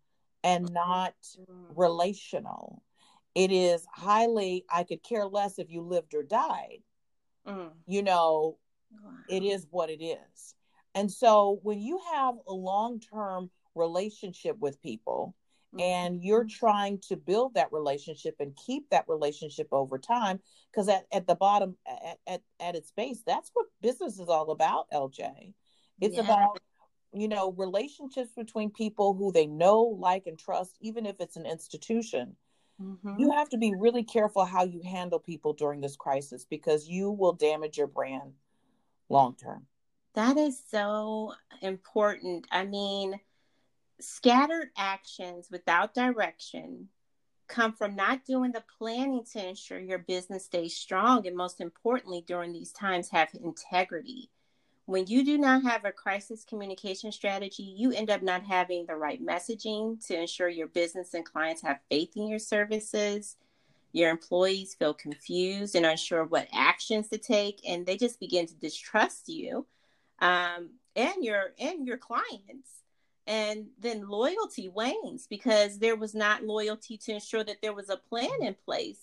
and 0.45 0.73
not 0.73 1.15
mm-hmm. 1.39 1.73
relational. 1.75 2.83
It 3.35 3.53
is 3.53 3.87
highly, 3.93 4.65
I 4.71 4.85
could 4.85 5.03
care 5.03 5.27
less 5.27 5.59
if 5.59 5.71
you 5.71 5.83
lived 5.83 6.15
or 6.15 6.23
died. 6.23 6.79
Mm. 7.47 7.71
You 7.87 8.03
know, 8.03 8.59
wow. 8.93 9.11
it 9.29 9.43
is 9.43 9.67
what 9.71 9.91
it 9.91 10.03
is. 10.03 10.55
And 10.95 11.11
so 11.11 11.61
when 11.63 11.81
you 11.81 12.01
have 12.13 12.35
a 12.47 12.53
long 12.53 13.01
term 13.01 13.51
relationship 13.79 14.59
with 14.59 14.83
people 14.83 15.35
mm-hmm. 15.75 15.81
and 15.81 16.23
you're 16.23 16.47
trying 16.47 16.99
to 17.09 17.17
build 17.17 17.55
that 17.55 17.73
relationship 17.73 18.37
and 18.41 18.57
keep 18.67 18.91
that 18.91 19.05
relationship 19.09 19.69
over 19.73 19.99
time, 19.99 20.41
because 20.71 20.89
at, 20.89 21.07
at 21.13 21.27
the 21.27 21.35
bottom, 21.35 21.77
at, 21.87 22.19
at, 22.27 22.43
at 22.61 22.75
its 22.75 22.91
base, 22.93 23.23
that's 23.27 23.51
what 23.55 23.67
business 23.81 24.19
is 24.19 24.29
all 24.29 24.51
about, 24.51 24.91
LJ. 24.93 25.55
It's 26.01 26.17
yeah. 26.17 26.23
about 26.23 26.61
you 27.13 27.29
know 27.29 27.53
relationships 27.53 28.33
between 28.37 28.71
people 28.71 29.15
who 29.15 29.33
they 29.33 29.47
know 29.47 29.81
like 29.83 30.27
and 30.27 30.39
trust 30.39 30.77
even 30.81 31.07
if 31.07 31.17
it's 31.21 31.37
an 31.37 31.47
institution 31.47 32.37
mm-hmm. 32.81 33.15
you 33.19 33.31
have 33.33 33.49
to 33.49 33.57
be 33.57 33.73
really 33.79 34.05
careful 34.05 34.45
how 34.45 34.65
you 34.65 34.83
handle 34.83 35.19
people 35.19 35.53
during 35.53 35.81
this 35.81 35.97
crisis 35.97 36.45
because 36.45 36.87
you 36.87 37.11
will 37.11 37.33
damage 37.33 37.79
your 37.79 37.87
brand 37.87 38.33
long 39.09 39.35
term 39.35 39.65
that 40.15 40.37
is 40.37 40.61
so 40.71 41.33
important 41.63 42.47
i 42.51 42.65
mean 42.65 43.19
scattered 44.01 44.71
actions 44.77 45.49
without 45.51 45.95
direction 45.95 46.89
come 47.49 47.73
from 47.73 47.97
not 47.97 48.25
doing 48.27 48.53
the 48.53 48.65
planning 48.79 49.25
to 49.25 49.49
ensure 49.49 49.79
your 49.79 49.99
business 49.99 50.45
stays 50.45 50.77
strong 50.77 51.27
and 51.27 51.37
most 51.37 51.61
importantly 51.61 52.23
during 52.27 52.53
these 52.53 52.73
times 52.73 53.09
have 53.09 53.29
integrity 53.43 54.31
when 54.89 55.07
you 55.07 55.23
do 55.23 55.37
not 55.37 55.65
have 55.65 55.85
a 55.85 55.93
crisis 55.93 56.47
communication 56.49 57.13
strategy, 57.13 57.63
you 57.63 57.93
end 57.93 58.09
up 58.09 58.23
not 58.23 58.43
having 58.43 58.87
the 58.87 58.97
right 58.97 59.23
messaging 59.23 60.03
to 60.07 60.19
ensure 60.19 60.49
your 60.49 60.67
business 60.67 61.13
and 61.13 61.27
clients 61.27 61.61
have 61.61 61.81
faith 61.91 62.17
in 62.17 62.27
your 62.27 62.39
services. 62.39 63.37
Your 63.93 64.09
employees 64.09 64.75
feel 64.75 64.95
confused 64.95 65.75
and 65.75 65.85
unsure 65.85 66.25
what 66.25 66.49
actions 66.55 67.09
to 67.09 67.19
take, 67.19 67.61
and 67.69 67.85
they 67.85 67.99
just 67.99 68.19
begin 68.19 68.47
to 68.47 68.55
distrust 68.55 69.29
you 69.29 69.67
um, 70.21 70.71
and 70.97 71.23
your 71.23 71.53
and 71.61 71.87
your 71.87 71.99
clients 71.99 72.71
and 73.29 73.67
then 73.79 74.09
loyalty 74.09 74.69
wanes 74.69 75.29
because 75.29 75.79
there 75.79 75.95
was 75.95 76.15
not 76.15 76.43
loyalty 76.43 76.97
to 76.97 77.13
ensure 77.13 77.45
that 77.45 77.59
there 77.63 77.75
was 77.75 77.91
a 77.91 77.97
plan 77.97 78.31
in 78.41 78.57
place. 78.65 78.99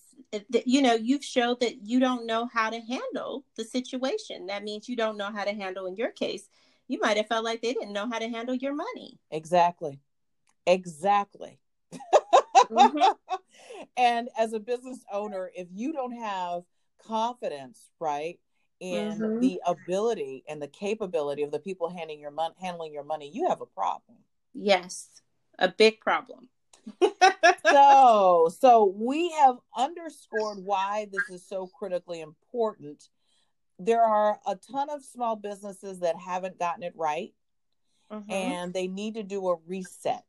You 0.65 0.81
know 0.81 0.95
you've 0.95 1.23
showed 1.23 1.61
that 1.61 1.85
you 1.85 2.01
don't 2.01 2.25
know 2.25 2.49
how 2.51 2.69
to 2.69 2.79
handle 2.79 3.45
the 3.55 3.63
situation. 3.63 4.47
That 4.47 4.63
means 4.63 4.89
you 4.89 4.97
don't 4.97 5.17
know 5.17 5.31
how 5.31 5.45
to 5.45 5.53
handle 5.53 5.85
in 5.85 5.95
your 5.95 6.11
case 6.11 6.49
you 6.87 6.99
might 6.99 7.17
have 7.17 7.27
felt 7.27 7.45
like 7.45 7.61
they 7.61 7.73
didn't 7.73 7.93
know 7.93 8.07
how 8.09 8.19
to 8.19 8.29
handle 8.29 8.55
your 8.55 8.75
money. 8.75 9.19
Exactly. 9.31 9.99
Exactly. 10.67 11.59
Mm-hmm. 12.71 13.35
and 13.97 14.29
as 14.37 14.53
a 14.53 14.59
business 14.59 14.99
owner 15.11 15.51
if 15.55 15.67
you 15.71 15.93
don't 15.93 16.17
have 16.17 16.63
confidence 17.05 17.89
right 17.99 18.39
in 18.93 19.19
mm-hmm. 19.19 19.39
the 19.39 19.59
ability 19.65 20.43
and 20.47 20.61
the 20.61 20.67
capability 20.67 21.43
of 21.43 21.51
the 21.51 21.59
people 21.59 21.89
handling 21.89 22.19
your 22.19 22.31
money 22.31 22.53
handling 22.61 22.93
your 22.93 23.03
money 23.03 23.29
you 23.33 23.47
have 23.47 23.61
a 23.61 23.65
problem 23.65 24.17
yes 24.53 25.09
a 25.59 25.67
big 25.67 25.99
problem 25.99 26.49
so 27.71 28.49
so 28.59 28.93
we 28.95 29.31
have 29.31 29.55
underscored 29.75 30.59
why 30.63 31.07
this 31.11 31.29
is 31.29 31.47
so 31.47 31.67
critically 31.67 32.21
important 32.21 33.09
there 33.79 34.03
are 34.03 34.39
a 34.47 34.55
ton 34.55 34.89
of 34.89 35.03
small 35.03 35.35
businesses 35.35 35.99
that 35.99 36.15
haven't 36.15 36.59
gotten 36.59 36.83
it 36.83 36.93
right 36.95 37.33
mm-hmm. 38.11 38.31
and 38.31 38.73
they 38.73 38.87
need 38.87 39.15
to 39.15 39.23
do 39.23 39.47
a 39.49 39.57
reset 39.67 40.25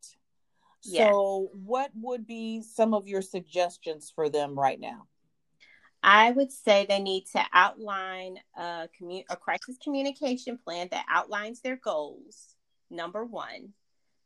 yes. 0.82 1.10
so 1.10 1.50
what 1.52 1.90
would 1.94 2.26
be 2.26 2.62
some 2.62 2.94
of 2.94 3.06
your 3.06 3.22
suggestions 3.22 4.10
for 4.14 4.28
them 4.28 4.58
right 4.58 4.80
now 4.80 5.06
I 6.08 6.30
would 6.30 6.52
say 6.52 6.86
they 6.88 7.00
need 7.00 7.25
to 7.32 7.44
outline 7.52 8.38
a, 8.56 8.88
commu- 8.98 9.25
a 9.28 9.34
crisis 9.34 9.76
communication 9.82 10.56
plan 10.56 10.86
that 10.92 11.04
outlines 11.10 11.60
their 11.60 11.75
goals, 11.75 12.54
number 12.90 13.25
one. 13.25 13.72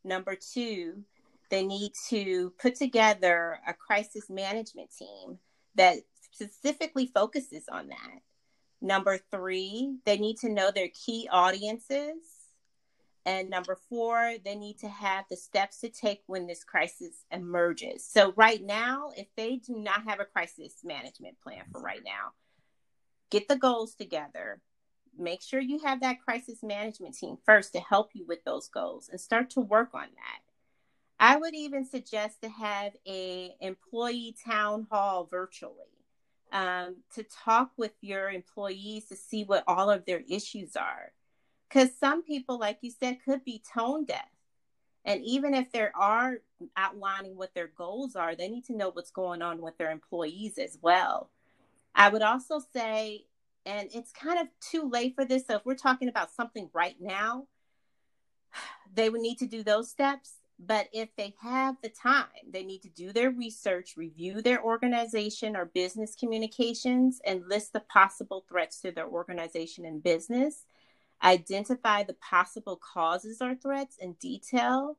Number 0.04 0.36
two, 0.36 1.02
they 1.50 1.64
need 1.64 1.92
to 2.10 2.52
put 2.60 2.74
together 2.74 3.60
a 3.66 3.72
crisis 3.72 4.28
management 4.28 4.90
team 4.94 5.38
that 5.76 5.96
specifically 6.20 7.10
focuses 7.14 7.64
on 7.72 7.88
that. 7.88 8.20
Number 8.82 9.18
three, 9.30 9.96
they 10.04 10.18
need 10.18 10.36
to 10.40 10.50
know 10.50 10.70
their 10.70 10.88
key 10.88 11.30
audiences 11.32 12.16
and 13.26 13.50
number 13.50 13.76
four, 13.88 14.34
they 14.44 14.54
need 14.54 14.78
to 14.78 14.88
have 14.88 15.26
the 15.28 15.36
steps 15.36 15.80
to 15.80 15.90
take 15.90 16.22
when 16.26 16.46
this 16.46 16.64
crisis 16.64 17.24
emerges. 17.30 18.06
So, 18.06 18.32
right 18.34 18.62
now, 18.62 19.10
if 19.16 19.26
they 19.36 19.56
do 19.56 19.76
not 19.76 20.04
have 20.04 20.20
a 20.20 20.24
crisis 20.24 20.76
management 20.82 21.36
plan 21.42 21.64
for 21.70 21.82
right 21.82 22.00
now, 22.04 22.32
get 23.30 23.46
the 23.46 23.56
goals 23.56 23.94
together. 23.94 24.60
Make 25.18 25.42
sure 25.42 25.60
you 25.60 25.80
have 25.80 26.00
that 26.00 26.22
crisis 26.22 26.62
management 26.62 27.14
team 27.14 27.36
first 27.44 27.74
to 27.74 27.80
help 27.80 28.10
you 28.14 28.24
with 28.26 28.42
those 28.44 28.68
goals 28.68 29.10
and 29.10 29.20
start 29.20 29.50
to 29.50 29.60
work 29.60 29.90
on 29.92 30.00
that. 30.00 30.40
I 31.18 31.36
would 31.36 31.54
even 31.54 31.84
suggest 31.84 32.40
to 32.40 32.48
have 32.48 32.92
a 33.06 33.54
employee 33.60 34.34
town 34.42 34.86
hall 34.90 35.28
virtually 35.30 35.74
um, 36.52 36.96
to 37.14 37.24
talk 37.24 37.72
with 37.76 37.92
your 38.00 38.30
employees 38.30 39.06
to 39.06 39.16
see 39.16 39.44
what 39.44 39.64
all 39.66 39.90
of 39.90 40.06
their 40.06 40.22
issues 40.26 40.74
are 40.76 41.12
because 41.70 41.90
some 41.98 42.22
people, 42.22 42.58
like 42.58 42.78
you 42.80 42.90
said, 42.90 43.18
could 43.24 43.44
be 43.44 43.62
tone 43.72 44.04
deaf. 44.04 44.28
And 45.04 45.24
even 45.24 45.54
if 45.54 45.72
they 45.72 45.88
are 45.94 46.38
outlining 46.76 47.36
what 47.36 47.54
their 47.54 47.68
goals 47.68 48.16
are, 48.16 48.34
they 48.34 48.48
need 48.48 48.64
to 48.66 48.76
know 48.76 48.90
what's 48.90 49.10
going 49.10 49.40
on 49.40 49.60
with 49.60 49.78
their 49.78 49.90
employees 49.90 50.58
as 50.58 50.78
well. 50.82 51.30
I 51.94 52.08
would 52.08 52.22
also 52.22 52.60
say, 52.72 53.26
and 53.64 53.88
it's 53.94 54.12
kind 54.12 54.38
of 54.38 54.48
too 54.60 54.88
late 54.88 55.14
for 55.14 55.24
this. 55.24 55.46
So 55.46 55.56
if 55.56 55.64
we're 55.64 55.74
talking 55.74 56.08
about 56.08 56.32
something 56.32 56.68
right 56.74 56.96
now, 57.00 57.46
they 58.94 59.08
would 59.08 59.20
need 59.20 59.38
to 59.38 59.46
do 59.46 59.62
those 59.62 59.88
steps. 59.88 60.34
But 60.62 60.88
if 60.92 61.08
they 61.16 61.34
have 61.40 61.76
the 61.82 61.88
time, 61.88 62.26
they 62.52 62.64
need 62.64 62.82
to 62.82 62.90
do 62.90 63.14
their 63.14 63.30
research, 63.30 63.96
review 63.96 64.42
their 64.42 64.62
organization 64.62 65.56
or 65.56 65.64
business 65.64 66.14
communications, 66.14 67.18
and 67.24 67.48
list 67.48 67.72
the 67.72 67.80
possible 67.80 68.44
threats 68.46 68.82
to 68.82 68.90
their 68.90 69.08
organization 69.08 69.86
and 69.86 70.02
business 70.02 70.66
identify 71.22 72.02
the 72.02 72.14
possible 72.14 72.76
causes 72.76 73.40
or 73.40 73.54
threats 73.54 73.96
in 73.98 74.14
detail, 74.14 74.96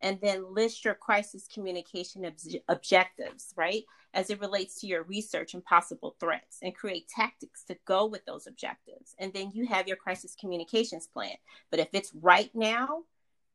and 0.00 0.20
then 0.20 0.52
list 0.52 0.84
your 0.84 0.94
crisis 0.94 1.48
communication 1.52 2.24
ob- 2.26 2.62
objectives, 2.68 3.52
right, 3.56 3.84
as 4.12 4.30
it 4.30 4.40
relates 4.40 4.80
to 4.80 4.86
your 4.86 5.02
research 5.04 5.54
and 5.54 5.64
possible 5.64 6.14
threats, 6.20 6.58
and 6.62 6.74
create 6.74 7.08
tactics 7.08 7.64
to 7.64 7.76
go 7.86 8.06
with 8.06 8.24
those 8.26 8.46
objectives. 8.46 9.14
And 9.18 9.32
then 9.32 9.50
you 9.54 9.66
have 9.66 9.88
your 9.88 9.96
crisis 9.96 10.36
communications 10.38 11.06
plan. 11.06 11.36
But 11.70 11.80
if 11.80 11.88
it's 11.92 12.12
right 12.14 12.50
now, 12.54 13.04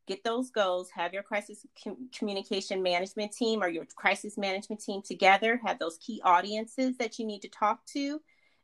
get 0.07 0.23
those 0.23 0.49
goals, 0.49 0.89
have 0.89 1.13
your 1.13 1.23
crisis 1.23 1.65
com- 1.83 2.09
communication 2.17 2.81
management 2.81 3.31
team 3.31 3.61
or 3.61 3.69
your 3.69 3.85
crisis 3.95 4.37
management 4.37 4.81
team 4.81 5.01
together, 5.03 5.61
have 5.63 5.77
those 5.77 5.99
key 5.99 6.19
audiences 6.23 6.97
that 6.97 7.19
you 7.19 7.25
need 7.25 7.43
to 7.43 7.49
talk 7.49 7.85
to, 7.93 8.19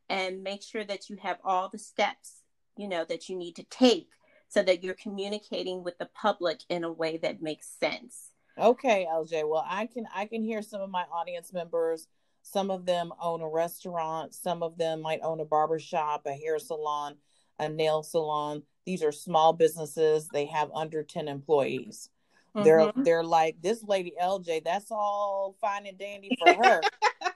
and 0.08 0.42
make 0.42 0.62
sure 0.62 0.84
that 0.84 1.08
you 1.08 1.16
have 1.22 1.38
all 1.44 1.68
the 1.68 1.78
steps 1.78 2.42
you 2.76 2.88
know 2.88 3.04
that 3.04 3.28
you 3.28 3.36
need 3.36 3.56
to 3.56 3.64
take 3.64 4.08
so 4.48 4.62
that 4.62 4.84
you're 4.84 4.94
communicating 4.94 5.82
with 5.82 5.98
the 5.98 6.08
public 6.14 6.60
in 6.68 6.84
a 6.84 6.92
way 6.92 7.18
that 7.18 7.42
makes 7.42 7.68
sense. 7.80 8.30
Okay 8.58 9.06
lj 9.12 9.46
well 9.46 9.66
i 9.68 9.84
can 9.84 10.06
i 10.14 10.24
can 10.24 10.42
hear 10.42 10.62
some 10.62 10.80
of 10.80 10.90
my 10.90 11.04
audience 11.12 11.52
members. 11.52 12.08
Some 12.42 12.70
of 12.70 12.86
them 12.86 13.12
own 13.20 13.40
a 13.40 13.48
restaurant. 13.48 14.32
Some 14.32 14.62
of 14.62 14.78
them 14.78 15.02
might 15.02 15.20
own 15.22 15.40
a 15.40 15.44
barber 15.44 15.78
shop 15.78 16.22
a 16.26 16.32
hair 16.32 16.58
salon 16.58 17.16
a 17.58 17.68
nail 17.68 18.02
salon. 18.02 18.62
These 18.84 19.02
are 19.02 19.12
small 19.12 19.52
businesses. 19.52 20.28
They 20.28 20.46
have 20.46 20.70
under 20.74 21.02
10 21.02 21.28
employees. 21.28 22.10
Mm-hmm. 22.56 22.64
they're 22.64 22.92
they're 23.04 23.24
like 23.24 23.60
this 23.60 23.84
lady 23.84 24.14
lj 24.22 24.64
that's 24.64 24.90
all 24.90 25.56
fine 25.60 25.84
and 25.84 25.98
dandy 25.98 26.30
for 26.38 26.54
her 26.54 26.80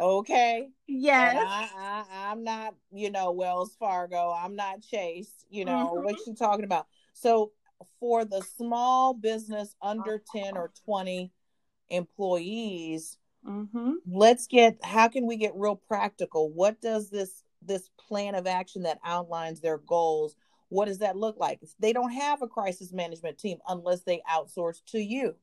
okay 0.00 0.68
yes 0.86 1.36
I, 1.36 2.04
I, 2.10 2.32
am 2.32 2.44
not 2.44 2.74
you 2.92 3.10
know 3.10 3.32
wells 3.32 3.76
fargo 3.78 4.32
i'm 4.36 4.56
not 4.56 4.82
chase 4.82 5.30
you 5.50 5.64
know 5.64 5.94
mm-hmm. 5.94 6.04
what 6.04 6.16
you 6.26 6.34
talking 6.34 6.64
about 6.64 6.86
so 7.12 7.52
for 8.00 8.24
the 8.24 8.42
small 8.42 9.14
business 9.14 9.74
under 9.82 10.22
10 10.32 10.56
or 10.56 10.72
20 10.84 11.32
employees, 11.90 13.18
Mm-hmm. 13.46 13.92
let's 14.10 14.48
get 14.48 14.76
how 14.82 15.06
can 15.06 15.24
we 15.24 15.36
get 15.36 15.52
real 15.54 15.76
practical? 15.76 16.50
What 16.50 16.80
does 16.80 17.10
this 17.10 17.44
this 17.62 17.88
plan 18.08 18.34
of 18.34 18.48
action 18.48 18.82
that 18.82 18.98
outlines 19.04 19.60
their 19.60 19.78
goals? 19.78 20.34
What 20.68 20.86
does 20.86 20.98
that 20.98 21.16
look 21.16 21.36
like? 21.38 21.60
They 21.78 21.92
don't 21.92 22.10
have 22.10 22.42
a 22.42 22.48
crisis 22.48 22.92
management 22.92 23.38
team 23.38 23.58
unless 23.68 24.02
they 24.02 24.20
outsource 24.28 24.80
to 24.86 24.98
you. 24.98 25.36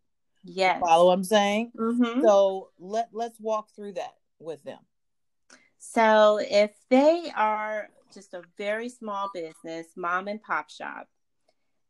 Yes. 0.43 0.81
Follow 0.81 1.05
what 1.05 1.13
I'm 1.13 1.23
saying? 1.23 1.71
Mm-hmm. 1.77 2.23
So 2.23 2.71
let 2.77 3.07
let's 3.13 3.39
walk 3.39 3.69
through 3.73 3.93
that 3.93 4.15
with 4.39 4.63
them. 4.63 4.79
So 5.77 6.39
if 6.41 6.71
they 6.89 7.31
are 7.35 7.89
just 8.13 8.33
a 8.33 8.43
very 8.57 8.89
small 8.89 9.29
business, 9.33 9.87
mom 9.95 10.27
and 10.27 10.41
pop 10.41 10.69
shop, 10.69 11.07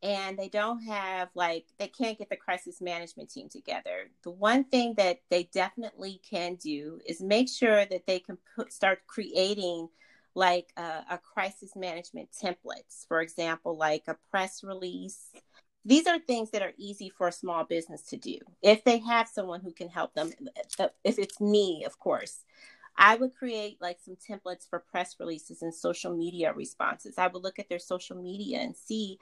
and 0.02 0.38
they 0.38 0.50
don't 0.50 0.82
have 0.82 1.30
like 1.34 1.66
they 1.80 1.88
can't 1.88 2.18
get 2.18 2.30
the 2.30 2.36
crisis 2.36 2.82
management 2.82 3.30
team 3.30 3.50
together, 3.50 4.10
the 4.24 4.32
one 4.32 4.64
thing 4.66 4.96
that 4.98 5.22
they 5.30 5.44
definitely 5.54 6.20
can 6.30 6.56
do 6.56 7.00
is 7.06 7.22
make 7.22 7.48
sure 7.48 7.86
that 7.86 8.06
they 8.06 8.20
can 8.20 8.38
put, 8.56 8.74
start 8.74 9.00
creating 9.08 9.88
like 10.36 10.74
a, 10.78 11.06
a 11.12 11.20
crisis 11.20 11.76
management 11.76 12.30
templates. 12.32 13.08
For 13.08 13.22
example, 13.22 13.78
like 13.78 14.04
a 14.08 14.18
press 14.30 14.64
release. 14.64 15.32
These 15.86 16.08
are 16.08 16.20
things 16.20 16.52
that 16.52 16.62
are 16.62 16.74
easy 16.78 17.10
for 17.10 17.28
a 17.28 17.32
small 17.32 17.66
business 17.66 18.04
to 18.04 18.18
do 18.18 18.38
if 18.62 18.84
they 18.84 19.00
have 19.00 19.28
someone 19.28 19.62
who 19.62 19.72
can 19.74 19.90
help 19.90 20.13
them. 20.13 20.32
If 21.04 21.20
it's 21.20 21.42
me, 21.42 21.84
of 21.86 22.00
course. 22.00 22.46
I 22.96 23.16
would 23.16 23.34
create 23.36 23.82
like 23.82 23.98
some 24.00 24.16
templates 24.16 24.70
for 24.70 24.80
press 24.80 25.16
releases 25.20 25.62
and 25.63 25.74
social 25.74 26.16
media 26.16 26.54
responses. 26.54 27.18
I 27.18 27.28
would 27.28 27.42
look 27.44 27.58
at 27.58 27.68
their 27.68 27.80
social 27.80 28.16
media 28.16 28.60
and 28.60 28.75
see 28.75 29.18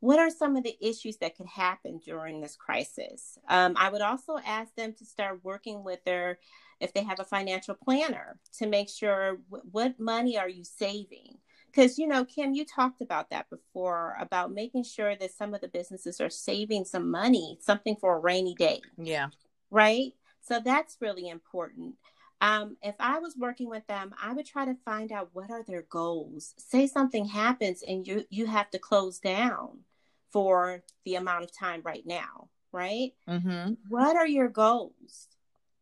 what 0.00 0.18
are 0.18 0.30
some 0.30 0.56
of 0.56 0.62
the 0.62 0.76
issues 0.80 1.16
that 1.18 1.36
could 1.36 1.46
happen 1.48 1.98
during 2.04 2.40
this 2.40 2.56
crisis. 2.56 3.38
Um, 3.48 3.74
I 3.76 3.88
would 3.88 4.02
also 4.02 4.38
ask 4.46 4.74
them 4.76 4.92
to 4.94 5.04
start 5.04 5.40
working 5.42 5.82
with 5.82 6.04
their, 6.04 6.38
if 6.80 6.92
they 6.94 7.02
have 7.02 7.18
a 7.18 7.24
financial 7.24 7.74
planner, 7.74 8.38
to 8.58 8.66
make 8.66 8.88
sure 8.88 9.38
w- 9.50 9.64
what 9.72 9.98
money 9.98 10.38
are 10.38 10.48
you 10.48 10.62
saving. 10.64 11.38
Because, 11.76 11.98
you 11.98 12.06
know, 12.06 12.24
Kim, 12.24 12.54
you 12.54 12.64
talked 12.64 13.02
about 13.02 13.28
that 13.30 13.50
before 13.50 14.16
about 14.18 14.50
making 14.50 14.84
sure 14.84 15.14
that 15.14 15.30
some 15.32 15.52
of 15.52 15.60
the 15.60 15.68
businesses 15.68 16.22
are 16.22 16.30
saving 16.30 16.86
some 16.86 17.10
money, 17.10 17.58
something 17.60 17.96
for 17.96 18.16
a 18.16 18.18
rainy 18.18 18.54
day 18.54 18.80
Yeah. 18.96 19.28
right? 19.70 20.14
So 20.40 20.58
that's 20.64 20.96
really 21.00 21.28
important. 21.28 21.96
Um, 22.40 22.76
if 22.82 22.94
I 22.98 23.18
was 23.18 23.36
working 23.36 23.68
with 23.68 23.86
them, 23.88 24.14
I 24.22 24.32
would 24.32 24.46
try 24.46 24.64
to 24.64 24.76
find 24.86 25.12
out 25.12 25.30
what 25.34 25.50
are 25.50 25.62
their 25.64 25.82
goals. 25.82 26.54
Say 26.56 26.86
something 26.86 27.26
happens 27.26 27.82
and 27.82 28.06
you 28.06 28.24
you 28.30 28.46
have 28.46 28.70
to 28.70 28.78
close 28.78 29.18
down 29.18 29.80
for 30.30 30.82
the 31.04 31.16
amount 31.16 31.44
of 31.44 31.52
time 31.52 31.82
right 31.84 32.06
now, 32.06 32.48
right? 32.72 33.12
Mm-hmm. 33.28 33.74
What 33.88 34.16
are 34.16 34.26
your 34.26 34.48
goals? 34.48 35.28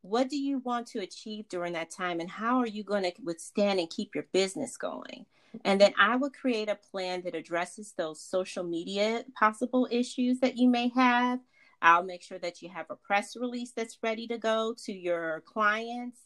What 0.02 0.28
do 0.28 0.36
you 0.36 0.58
want 0.58 0.86
to 0.88 1.00
achieve 1.00 1.48
during 1.48 1.72
that 1.74 1.90
time, 1.90 2.20
and 2.20 2.30
how 2.30 2.58
are 2.58 2.66
you 2.66 2.84
going 2.84 3.04
to 3.04 3.12
withstand 3.22 3.80
and 3.80 3.90
keep 3.90 4.14
your 4.14 4.26
business 4.32 4.76
going? 4.76 5.26
And 5.64 5.80
then 5.80 5.94
I 5.98 6.16
would 6.16 6.34
create 6.34 6.68
a 6.68 6.74
plan 6.74 7.22
that 7.24 7.34
addresses 7.34 7.94
those 7.96 8.20
social 8.20 8.64
media 8.64 9.24
possible 9.38 9.88
issues 9.90 10.40
that 10.40 10.56
you 10.56 10.68
may 10.68 10.88
have. 10.88 11.40
I'll 11.82 12.02
make 12.02 12.22
sure 12.22 12.38
that 12.38 12.62
you 12.62 12.70
have 12.70 12.86
a 12.90 12.96
press 12.96 13.36
release 13.36 13.72
that's 13.72 13.98
ready 14.02 14.26
to 14.28 14.38
go 14.38 14.74
to 14.84 14.92
your 14.92 15.42
clients. 15.46 16.18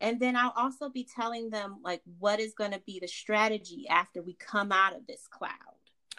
And 0.00 0.20
then 0.20 0.36
I'll 0.36 0.52
also 0.54 0.90
be 0.90 1.04
telling 1.04 1.48
them 1.48 1.78
like 1.82 2.02
what 2.18 2.38
is 2.38 2.52
going 2.54 2.72
to 2.72 2.82
be 2.86 2.98
the 3.00 3.08
strategy 3.08 3.86
after 3.88 4.22
we 4.22 4.34
come 4.34 4.72
out 4.72 4.94
of 4.94 5.06
this 5.06 5.26
cloud. 5.26 5.52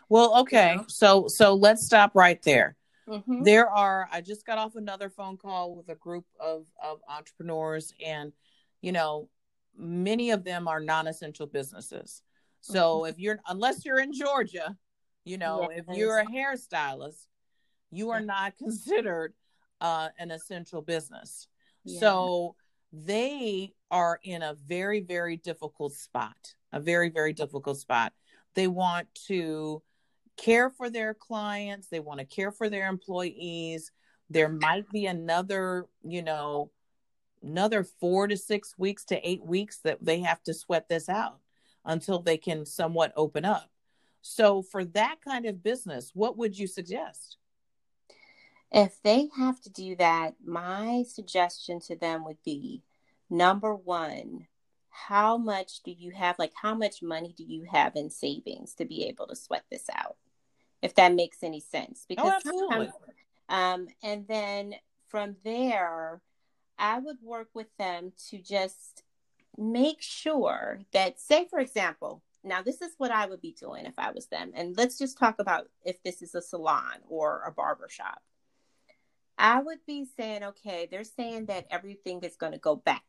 Well, 0.10 0.40
okay. 0.40 0.78
know? 0.78 0.86
So 0.88 1.28
so 1.28 1.54
let's 1.54 1.86
stop 1.86 2.16
right 2.16 2.42
there. 2.42 2.76
Mhm. 3.08 3.44
There 3.44 3.70
are 3.70 4.10
I 4.12 4.22
just 4.22 4.46
got 4.46 4.58
off 4.58 4.76
another 4.76 5.10
phone 5.10 5.38
call 5.38 5.76
with 5.76 5.90
a 5.90 5.96
group 5.96 6.26
of 6.40 6.66
of 6.82 7.00
entrepreneurs 7.08 7.94
and 8.04 8.34
you 8.82 8.92
know, 8.92 9.30
many 9.78 10.32
of 10.32 10.44
them 10.44 10.68
are 10.68 10.80
non-essential 10.80 11.48
businesses. 11.48 12.22
So 12.68 13.06
if 13.06 13.18
you're 13.18 13.40
unless 13.48 13.86
you're 13.86 14.00
in 14.00 14.14
Georgia, 14.14 14.76
you 15.24 15.38
know, 15.38 15.70
if 15.72 15.86
you're 15.94 16.20
a 16.20 16.26
hairstylist, 16.26 17.26
you 17.92 18.12
are 18.12 18.22
not 18.22 18.58
considered 18.64 19.34
uh, 19.82 20.10
an 20.20 20.32
essential 20.32 20.82
business. 20.82 21.48
Yeah. 21.84 22.00
So 22.00 22.56
they 22.92 23.74
are 23.92 24.20
in 24.24 24.42
a 24.42 24.56
very, 24.68 25.02
very 25.02 25.38
difficult 25.38 25.94
spot, 25.94 26.56
a 26.72 26.80
very, 26.80 27.10
very 27.10 27.34
difficult 27.34 27.78
spot. 27.78 28.14
They 28.56 28.68
want 28.68 29.08
to 29.28 29.82
care 30.36 30.70
for 30.70 30.90
their 30.90 31.14
clients, 31.14 31.88
they 31.88 32.00
want 32.00 32.20
to 32.20 32.26
care 32.26 32.52
for 32.52 32.70
their 32.70 32.88
employees. 32.88 33.92
There 34.30 34.50
might 34.50 34.90
be 34.92 35.06
another, 35.06 35.86
you 36.04 36.22
know, 36.22 36.72
another 37.42 37.84
four 37.84 38.28
to 38.28 38.36
six 38.36 38.74
weeks 38.78 39.06
to 39.06 39.28
eight 39.28 39.46
weeks 39.46 39.80
that 39.84 40.00
they 40.02 40.20
have 40.22 40.44
to 40.44 40.54
sweat 40.54 40.90
this 40.90 41.08
out 41.08 41.40
until 41.88 42.20
they 42.20 42.38
can 42.38 42.66
somewhat 42.66 43.14
open 43.16 43.46
up. 43.46 43.72
So, 44.22 44.62
for 44.62 44.86
that 44.86 45.18
kind 45.24 45.46
of 45.46 45.64
business, 45.64 46.12
what 46.14 46.38
would 46.38 46.58
you 46.58 46.68
suggest? 46.68 47.38
If 48.72 49.02
they 49.02 49.30
have 49.38 49.62
to 49.62 49.70
do 49.70 49.96
that, 49.96 50.36
my 50.46 51.04
suggestion 51.08 51.80
to 51.82 51.96
them 51.96 52.26
would 52.26 52.44
be 52.44 52.84
number 53.30 53.74
one, 53.74 54.48
how 54.90 55.38
much 55.38 55.84
do 55.84 55.92
you 55.92 56.12
have? 56.12 56.38
Like, 56.38 56.54
how 56.62 56.76
much 56.76 57.02
money 57.02 57.34
do 57.38 57.44
you 57.44 57.66
have 57.72 57.96
in 57.96 58.10
savings 58.10 58.74
to 58.76 58.86
be 58.86 59.06
able 59.06 59.28
to 59.28 59.36
sweat 59.36 59.64
this 59.72 59.86
out? 59.96 60.18
If 60.82 60.96
that 60.96 61.14
makes 61.14 61.44
any 61.44 61.60
sense. 61.60 62.06
Because 62.08 62.26
Oh, 62.26 62.36
absolutely. 62.36 62.90
um, 63.48 63.88
and 64.04 64.28
then 64.28 64.76
from 65.08 65.38
there, 65.44 66.22
I 66.78 67.00
would 67.00 67.18
work 67.22 67.50
with 67.54 67.68
them 67.78 68.12
to 68.30 68.38
just 68.40 69.04
make 69.58 70.02
sure 70.02 70.80
that, 70.94 71.20
say, 71.20 71.48
for 71.50 71.60
example, 71.60 72.22
now 72.44 72.62
this 72.62 72.82
is 72.82 72.94
what 72.98 73.12
I 73.12 73.26
would 73.26 73.42
be 73.42 73.56
doing 73.60 73.86
if 73.86 73.98
I 73.98 74.12
was 74.12 74.28
them. 74.28 74.52
And 74.56 74.78
let's 74.78 74.98
just 74.98 75.18
talk 75.18 75.40
about 75.40 75.70
if 75.84 76.02
this 76.04 76.22
is 76.22 76.36
a 76.36 76.42
salon 76.42 77.00
or 77.10 77.44
a 77.46 77.52
barber 77.52 77.90
shop. 77.90 78.22
I 79.38 79.60
would 79.62 79.80
be 79.86 80.06
saying, 80.18 80.44
okay, 80.44 80.88
they're 80.90 81.04
saying 81.04 81.46
that 81.48 81.68
everything 81.70 82.22
is 82.22 82.36
going 82.36 82.54
to 82.54 82.58
go 82.58 82.76
back 82.76 83.04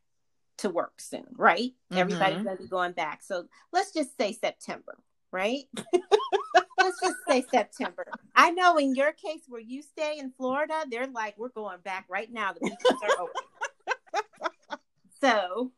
to 0.59 0.69
work 0.69 1.01
soon, 1.01 1.27
right? 1.37 1.73
Everybody's 1.93 2.41
Mhm. 2.41 2.45
going 2.45 2.57
to 2.57 2.63
be 2.63 2.69
going 2.69 2.93
back. 2.93 3.23
So 3.23 3.49
let's 3.73 3.93
just 3.93 4.17
say 4.17 4.33
September, 4.33 4.99
right? 5.31 5.65
let's 6.79 7.01
just 7.01 7.17
say 7.27 7.47
September. 7.51 8.13
I 8.35 8.51
know 8.51 8.77
in 8.77 8.95
your 8.95 9.13
case 9.13 9.43
where 9.49 9.61
you 9.61 9.83
stay 9.83 10.19
in 10.19 10.33
Florida, 10.33 10.85
they're 10.91 11.07
like, 11.07 11.39
we're 11.39 11.49
going 11.51 11.81
back 11.81 12.07
right 12.09 12.31
now. 12.31 12.53
The 12.53 12.61
beaches 12.61 13.01
are 13.03 13.15
open. 13.19 13.47
so 15.21 15.73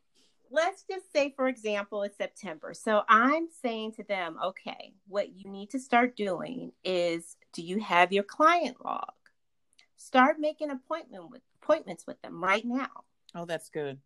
let's 0.50 0.82
just 0.82 1.12
say, 1.12 1.32
for 1.34 1.48
example, 1.48 2.02
it's 2.02 2.16
September. 2.16 2.74
So 2.74 3.02
I'm 3.08 3.48
saying 3.62 3.92
to 3.92 4.02
them, 4.02 4.36
okay, 4.44 4.92
what 5.08 5.32
you 5.34 5.50
need 5.50 5.70
to 5.70 5.78
start 5.78 6.16
doing 6.16 6.72
is 6.84 7.36
do 7.52 7.62
you 7.62 7.80
have 7.80 8.12
your 8.12 8.24
client 8.24 8.84
log? 8.84 9.12
Start 9.96 10.40
making 10.40 10.70
appointment 10.70 11.30
with 11.30 11.42
appointments 11.62 12.06
with 12.06 12.20
them 12.22 12.42
right 12.42 12.64
now 12.64 12.88
Oh, 13.34 13.44
that's 13.44 13.68
good. 13.68 13.98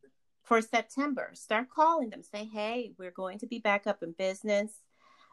for 0.42 0.60
September. 0.60 1.30
Start 1.34 1.70
calling 1.70 2.10
them. 2.10 2.22
Say, 2.22 2.44
hey, 2.44 2.92
we're 2.98 3.10
going 3.10 3.38
to 3.38 3.46
be 3.46 3.58
back 3.58 3.86
up 3.86 4.02
in 4.02 4.12
business. 4.12 4.72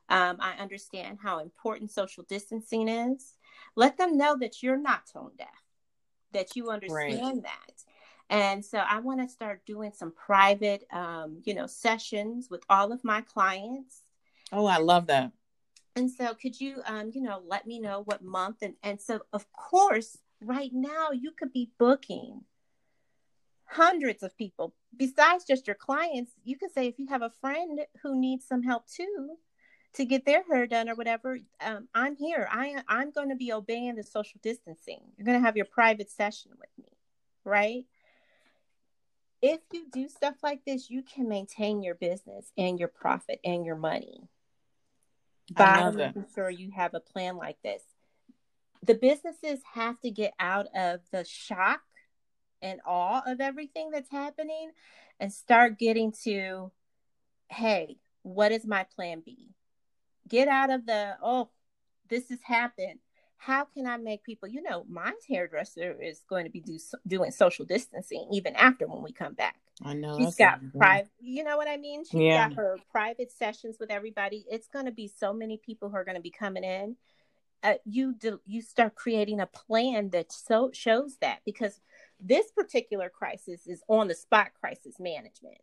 Um, 0.07 0.37
I 0.39 0.53
understand 0.53 1.19
how 1.21 1.39
important 1.39 1.91
social 1.91 2.23
distancing 2.23 2.87
is. 2.87 3.35
Let 3.75 3.97
them 3.97 4.17
know 4.17 4.37
that 4.39 4.61
you're 4.61 4.77
not 4.77 5.07
tone 5.11 5.31
deaf, 5.37 5.47
that 6.33 6.55
you 6.55 6.69
understand 6.69 7.43
that. 7.43 7.83
And 8.31 8.63
so 8.63 8.77
I 8.77 8.99
want 8.99 9.19
to 9.19 9.27
start 9.27 9.65
doing 9.65 9.91
some 9.93 10.13
private, 10.13 10.87
um, 10.91 11.41
you 11.43 11.53
know, 11.53 11.67
sessions 11.67 12.47
with 12.49 12.63
all 12.69 12.93
of 12.93 13.03
my 13.03 13.19
clients. 13.21 14.03
Oh, 14.53 14.65
I 14.65 14.77
love 14.77 15.07
that. 15.07 15.33
And 15.97 16.09
so 16.09 16.33
could 16.33 16.59
you, 16.59 16.81
um, 16.85 17.11
you 17.13 17.21
know, 17.21 17.41
let 17.45 17.67
me 17.67 17.77
know 17.77 18.03
what 18.05 18.23
month? 18.23 18.59
And, 18.61 18.75
and 18.83 19.01
so, 19.01 19.19
of 19.33 19.51
course, 19.51 20.17
right 20.39 20.71
now 20.73 21.09
you 21.11 21.31
could 21.37 21.51
be 21.51 21.71
booking 21.77 22.41
hundreds 23.65 24.23
of 24.23 24.37
people 24.37 24.73
besides 24.95 25.43
just 25.43 25.67
your 25.67 25.75
clients. 25.75 26.31
You 26.45 26.57
could 26.57 26.71
say 26.71 26.87
if 26.87 26.97
you 26.99 27.07
have 27.07 27.21
a 27.21 27.33
friend 27.41 27.81
who 28.01 28.17
needs 28.17 28.47
some 28.47 28.63
help 28.63 28.87
too 28.87 29.35
to 29.95 30.05
get 30.05 30.25
their 30.25 30.43
hair 30.49 30.67
done 30.67 30.87
or 30.87 30.95
whatever, 30.95 31.37
um, 31.59 31.89
I'm 31.93 32.15
here. 32.15 32.47
I, 32.49 32.81
I'm 32.87 33.11
going 33.11 33.27
to 33.27 33.35
be 33.35 33.51
obeying 33.51 33.95
the 33.95 34.03
social 34.03 34.39
distancing. 34.41 35.01
You're 35.17 35.25
going 35.25 35.37
to 35.37 35.45
have 35.45 35.57
your 35.57 35.65
private 35.65 36.09
session 36.09 36.51
with 36.57 36.69
me, 36.77 36.93
right? 37.43 37.83
If 39.41 39.59
you 39.73 39.85
do 39.91 40.07
stuff 40.07 40.35
like 40.43 40.61
this, 40.65 40.89
you 40.89 41.01
can 41.01 41.27
maintain 41.27 41.81
your 41.81 41.95
business 41.95 42.51
and 42.57 42.79
your 42.79 42.89
profit 42.89 43.39
and 43.43 43.65
your 43.65 43.75
money 43.75 44.21
by 45.51 45.89
making 45.91 46.25
sure 46.35 46.49
you 46.49 46.71
have 46.71 46.93
a 46.93 46.99
plan 46.99 47.37
like 47.37 47.57
this. 47.63 47.81
The 48.83 48.95
businesses 48.95 49.59
have 49.73 49.99
to 50.01 50.11
get 50.11 50.33
out 50.39 50.67
of 50.75 51.01
the 51.11 51.23
shock 51.25 51.81
and 52.61 52.79
awe 52.85 53.23
of 53.25 53.41
everything 53.41 53.89
that's 53.91 54.11
happening 54.11 54.71
and 55.19 55.33
start 55.33 55.79
getting 55.79 56.13
to, 56.23 56.71
hey, 57.49 57.97
what 58.23 58.51
is 58.51 58.65
my 58.65 58.85
plan 58.95 59.21
B? 59.25 59.49
Get 60.27 60.47
out 60.47 60.69
of 60.69 60.85
the, 60.85 61.17
oh, 61.21 61.49
this 62.09 62.29
has 62.29 62.41
happened. 62.43 62.99
How 63.41 63.65
can 63.65 63.87
I 63.87 63.97
make 63.97 64.23
people, 64.23 64.47
you 64.47 64.61
know, 64.61 64.85
my 64.87 65.13
hairdresser 65.27 65.99
is 65.99 66.21
going 66.29 66.45
to 66.45 66.51
be 66.51 66.59
do, 66.61 66.77
doing 67.07 67.31
social 67.31 67.65
distancing 67.65 68.27
even 68.31 68.55
after 68.55 68.87
when 68.87 69.01
we 69.01 69.11
come 69.11 69.33
back. 69.33 69.55
I 69.83 69.93
know. 69.95 70.15
She's 70.15 70.35
got 70.35 70.59
private, 70.77 71.09
you 71.19 71.43
know 71.43 71.57
what 71.57 71.67
I 71.67 71.77
mean? 71.77 72.05
She's 72.05 72.21
Yeah. 72.21 72.49
got 72.49 72.53
her 72.53 72.77
private 72.91 73.31
sessions 73.31 73.77
with 73.79 73.89
everybody. 73.89 74.45
It's 74.47 74.67
going 74.67 74.85
to 74.85 74.91
be 74.91 75.07
so 75.07 75.33
many 75.33 75.57
people 75.57 75.89
who 75.89 75.95
are 75.95 76.03
going 76.03 76.17
to 76.17 76.21
be 76.21 76.29
coming 76.29 76.63
in. 76.63 76.97
Uh, 77.63 77.73
you 77.83 78.13
do, 78.13 78.39
you 78.45 78.61
start 78.61 78.93
creating 78.93 79.39
a 79.39 79.47
plan 79.47 80.11
that 80.11 80.31
so 80.31 80.69
shows 80.71 81.17
that 81.21 81.39
because 81.43 81.81
this 82.19 82.51
particular 82.51 83.09
crisis 83.09 83.65
is 83.65 83.81
on 83.87 84.07
the 84.07 84.13
spot 84.13 84.51
crisis 84.59 84.99
management. 84.99 85.57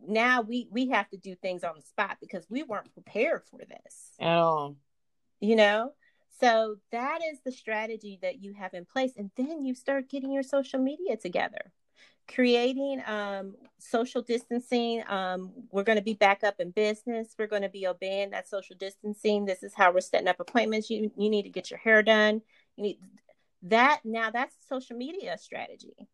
Now 0.00 0.42
we 0.42 0.68
we 0.70 0.90
have 0.90 1.08
to 1.10 1.16
do 1.16 1.34
things 1.34 1.64
on 1.64 1.74
the 1.74 1.82
spot 1.82 2.18
because 2.20 2.46
we 2.48 2.62
weren't 2.62 2.92
prepared 2.94 3.42
for 3.50 3.58
this 3.58 4.12
at 4.20 4.36
all. 4.38 4.76
you 5.40 5.56
know 5.56 5.92
so 6.40 6.76
that 6.92 7.20
is 7.32 7.40
the 7.44 7.52
strategy 7.52 8.18
that 8.22 8.42
you 8.42 8.54
have 8.54 8.74
in 8.74 8.84
place 8.84 9.12
and 9.16 9.30
then 9.36 9.64
you 9.64 9.74
start 9.74 10.08
getting 10.08 10.32
your 10.32 10.42
social 10.42 10.78
media 10.78 11.16
together 11.16 11.72
creating 12.32 13.02
um, 13.06 13.54
social 13.78 14.22
distancing 14.22 15.02
um, 15.08 15.52
we're 15.70 15.82
going 15.82 15.98
to 15.98 16.04
be 16.04 16.14
back 16.14 16.44
up 16.44 16.56
in 16.60 16.70
business 16.70 17.34
we're 17.38 17.46
going 17.46 17.62
to 17.62 17.68
be 17.68 17.86
obeying 17.86 18.30
that 18.30 18.48
social 18.48 18.76
distancing 18.76 19.44
this 19.44 19.62
is 19.62 19.74
how 19.74 19.92
we're 19.92 20.00
setting 20.00 20.28
up 20.28 20.40
appointments 20.40 20.90
you, 20.90 21.10
you 21.16 21.30
need 21.30 21.42
to 21.42 21.50
get 21.50 21.70
your 21.70 21.78
hair 21.78 22.02
done 22.02 22.40
you 22.76 22.82
need 22.82 22.98
that 23.62 24.00
now 24.04 24.30
that's 24.30 24.54
social 24.68 24.96
media 24.96 25.36
strategy 25.38 26.08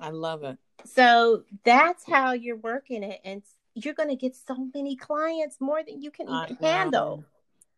I 0.00 0.10
love 0.10 0.44
it. 0.44 0.58
so 0.84 1.42
that's 1.64 2.04
how 2.04 2.32
you're 2.32 2.56
working 2.56 3.02
it 3.02 3.20
and 3.24 3.42
you're 3.74 3.94
going 3.94 4.08
to 4.08 4.16
get 4.16 4.34
so 4.34 4.68
many 4.74 4.96
clients 4.96 5.56
more 5.60 5.82
than 5.86 6.02
you 6.02 6.10
can 6.10 6.26
even 6.28 6.56
know. 6.60 6.68
handle 6.68 7.24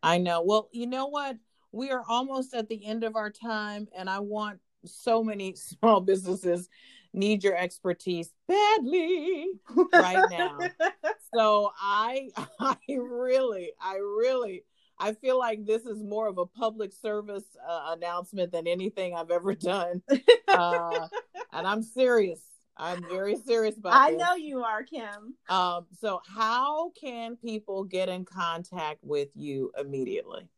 I 0.02 0.18
know. 0.18 0.42
Well, 0.42 0.68
you 0.72 0.87
know 0.87 1.06
what? 1.06 1.37
We 1.72 1.90
are 1.90 2.02
almost 2.09 2.54
at 2.54 2.68
the 2.68 2.85
end 2.85 3.04
of 3.04 3.16
our 3.16 3.30
time, 3.30 3.88
and 3.96 4.09
I 4.11 4.20
want 4.20 4.61
so 4.85 5.22
many 5.22 5.54
small 5.56 6.00
businesses 6.00 6.68
need 7.12 7.42
your 7.42 7.56
expertise 7.56 8.30
badly 8.46 9.46
right 9.92 10.24
now. 10.30 10.59
so 11.35 11.72
I, 11.80 12.28
I 12.61 12.76
really, 12.88 13.72
I 13.80 13.96
really, 13.96 14.64
I 14.98 15.12
feel 15.14 15.38
like 15.38 15.64
this 15.64 15.87
is 15.87 16.02
more 16.02 16.28
of 16.28 16.38
a 16.38 16.46
public 16.46 16.92
service 16.92 17.44
uh, 17.66 17.94
announcement 17.96 18.52
than 18.52 18.66
anything 18.66 19.14
I've 19.14 19.30
ever 19.30 19.54
done, 19.54 20.02
uh, 20.48 21.09
and 21.52 21.66
I'm 21.66 21.83
serious. 21.83 22.40
I'm 22.76 23.02
very 23.09 23.37
serious 23.37 23.76
about 23.76 23.92
it. 23.92 23.96
I 23.96 24.11
this. 24.12 24.20
know 24.20 24.35
you 24.37 24.62
are, 24.62 24.83
Kim. 24.83 25.35
Um, 25.50 25.87
so 26.00 26.22
how 26.26 26.92
can 26.98 27.37
people 27.37 27.85
get 27.85 28.09
in 28.09 28.24
contact 28.24 29.00
with 29.02 29.28
you 29.35 29.70
immediately? 29.78 30.48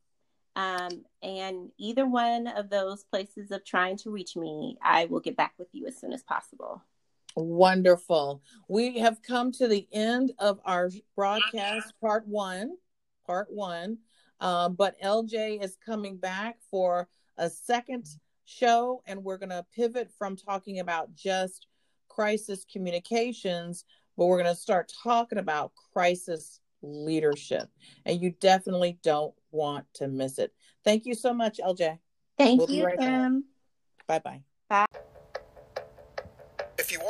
Um, 0.56 1.06
and 1.24 1.72
either 1.80 2.06
one 2.06 2.46
of 2.46 2.70
those 2.70 3.04
places 3.06 3.50
of 3.50 3.66
trying 3.66 3.98
to 3.98 4.12
reach 4.12 4.36
me, 4.36 4.78
I 4.80 5.06
will 5.06 5.22
get 5.22 5.36
back 5.36 5.56
with 5.58 5.70
you 5.72 5.88
as 5.88 5.98
soon 5.98 6.14
as 6.14 6.22
possible. 6.22 6.84
Wonderful. 7.36 8.44
We 8.68 9.00
have 9.00 9.24
come 9.24 9.52
to 9.54 9.68
the 9.68 9.88
end 9.92 10.34
of 10.38 10.60
our 10.66 10.92
broadcast, 11.16 11.96
part 12.00 12.28
one. 12.28 12.78
Part 13.26 13.48
one. 13.50 13.98
Um, 14.40 14.76
but 14.76 15.00
LJ 15.02 15.64
is 15.64 15.78
coming 15.86 16.18
back 16.18 16.58
for 16.70 17.08
a 17.38 17.50
second 17.50 18.08
show, 18.46 19.02
and 19.06 19.24
we're 19.24 19.38
going 19.38 19.50
to 19.50 19.66
pivot 19.76 20.10
from 20.18 20.36
talking 20.36 20.80
about 20.80 21.14
just 21.16 21.68
crisis 22.08 22.66
communications, 22.72 23.86
but 24.18 24.26
we're 24.26 24.42
going 24.42 24.54
to 24.54 24.60
start 24.60 24.92
talking 25.04 25.38
about 25.38 25.72
crisis 25.94 26.60
leadership. 26.82 27.70
And 28.06 28.22
you 28.22 28.32
definitely 28.40 29.00
don't 29.04 29.34
want 29.52 29.86
to 29.96 30.08
miss 30.08 30.40
it. 30.40 30.54
Thank 30.84 31.06
you 31.06 31.14
so 31.14 31.34
much, 31.34 31.60
LJ. 31.64 32.00
Thank 32.38 32.60
We'll 32.60 32.68
be 32.68 32.78
you, 32.78 32.86
right 32.86 32.98
back. 32.98 33.08
Kim. 33.08 33.46
Bye 34.08 34.20
bye. 34.70 34.88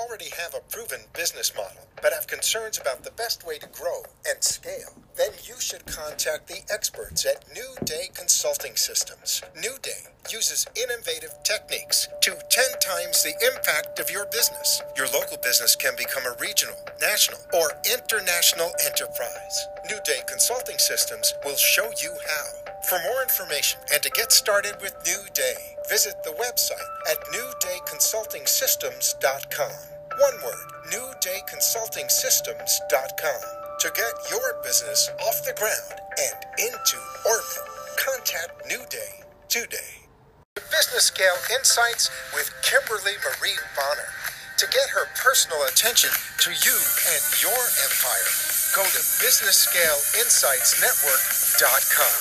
Already 0.08 0.30
have 0.42 0.54
a 0.54 0.62
proven 0.72 1.02
business 1.14 1.52
model 1.56 1.88
but 2.02 2.14
have 2.14 2.28
concerns 2.28 2.80
about 2.80 3.04
the 3.04 3.12
best 3.12 3.46
way 3.46 3.58
to 3.58 3.68
grow 3.68 4.04
and 4.28 4.42
scale, 4.44 4.96
then 5.18 5.32
you 5.44 5.60
should 5.60 5.86
contact 5.86 6.48
the 6.48 6.62
experts 6.72 7.26
at 7.26 7.46
New 7.54 7.76
Day 7.84 8.10
Consulting 8.14 8.76
Systems. 8.76 9.42
New 9.56 9.78
Day 9.82 10.08
uses 10.32 10.68
innovative 10.76 11.34
techniques 11.44 12.08
to 12.22 12.38
10 12.50 12.66
times 12.80 13.24
the 13.24 13.34
impact 13.54 14.00
of 14.00 14.10
your 14.12 14.26
business. 14.28 14.82
Your 14.96 15.08
local 15.08 15.38
business 15.44 15.76
can 15.76 15.96
become 15.98 16.24
a 16.26 16.38
regional, 16.40 16.78
national, 17.02 17.42
or 17.54 17.74
international 17.92 18.72
enterprise. 18.86 19.68
New 19.90 20.00
Day 20.06 20.22
Consulting 20.28 20.78
Systems 20.78 21.34
will 21.44 21.58
show 21.58 21.92
you 22.02 22.16
how. 22.28 22.46
For 22.88 23.00
more 23.00 23.22
information 23.24 23.82
and 23.92 24.04
to 24.04 24.12
get 24.12 24.32
started 24.32 24.76
with 24.82 24.96
New 25.06 25.26
Day, 25.34 25.76
visit 25.90 26.24
the 26.24 26.32
website 26.32 26.88
at 27.10 27.18
newdayconsultingsystems.com. 27.34 29.97
One 30.18 30.34
word, 30.42 30.66
newdayconsultingsystems.com. 30.90 33.42
To 33.80 33.92
get 33.94 34.14
your 34.32 34.56
business 34.64 35.12
off 35.22 35.44
the 35.46 35.54
ground 35.54 35.94
and 36.18 36.34
into 36.58 36.98
orbit, 37.22 37.62
contact 38.02 38.66
New 38.68 38.82
Day 38.90 39.22
today. 39.48 40.10
Business 40.56 41.06
Scale 41.14 41.38
Insights 41.54 42.10
with 42.34 42.52
Kimberly 42.64 43.14
Marie 43.22 43.60
Bonner. 43.78 44.10
To 44.58 44.66
get 44.74 44.90
her 44.90 45.06
personal 45.22 45.62
attention 45.70 46.10
to 46.10 46.50
you 46.50 46.74
and 47.14 47.22
your 47.38 47.62
empire, 47.86 48.34
go 48.74 48.82
to 48.82 49.02
businessscaleinsightsnetwork.com. 49.22 52.18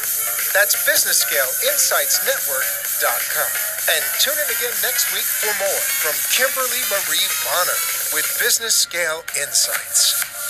That's 0.52 0.76
businessscaleinsightsnetwork.com. 0.85 3.75
And 3.87 4.03
tune 4.18 4.35
in 4.35 4.51
again 4.51 4.75
next 4.83 5.14
week 5.14 5.22
for 5.22 5.55
more 5.62 5.83
from 6.03 6.18
Kimberly 6.35 6.83
Marie 6.90 7.22
Bonner 7.46 7.79
with 8.12 8.27
Business 8.42 8.75
Scale 8.75 9.22
Insights. 9.38 10.45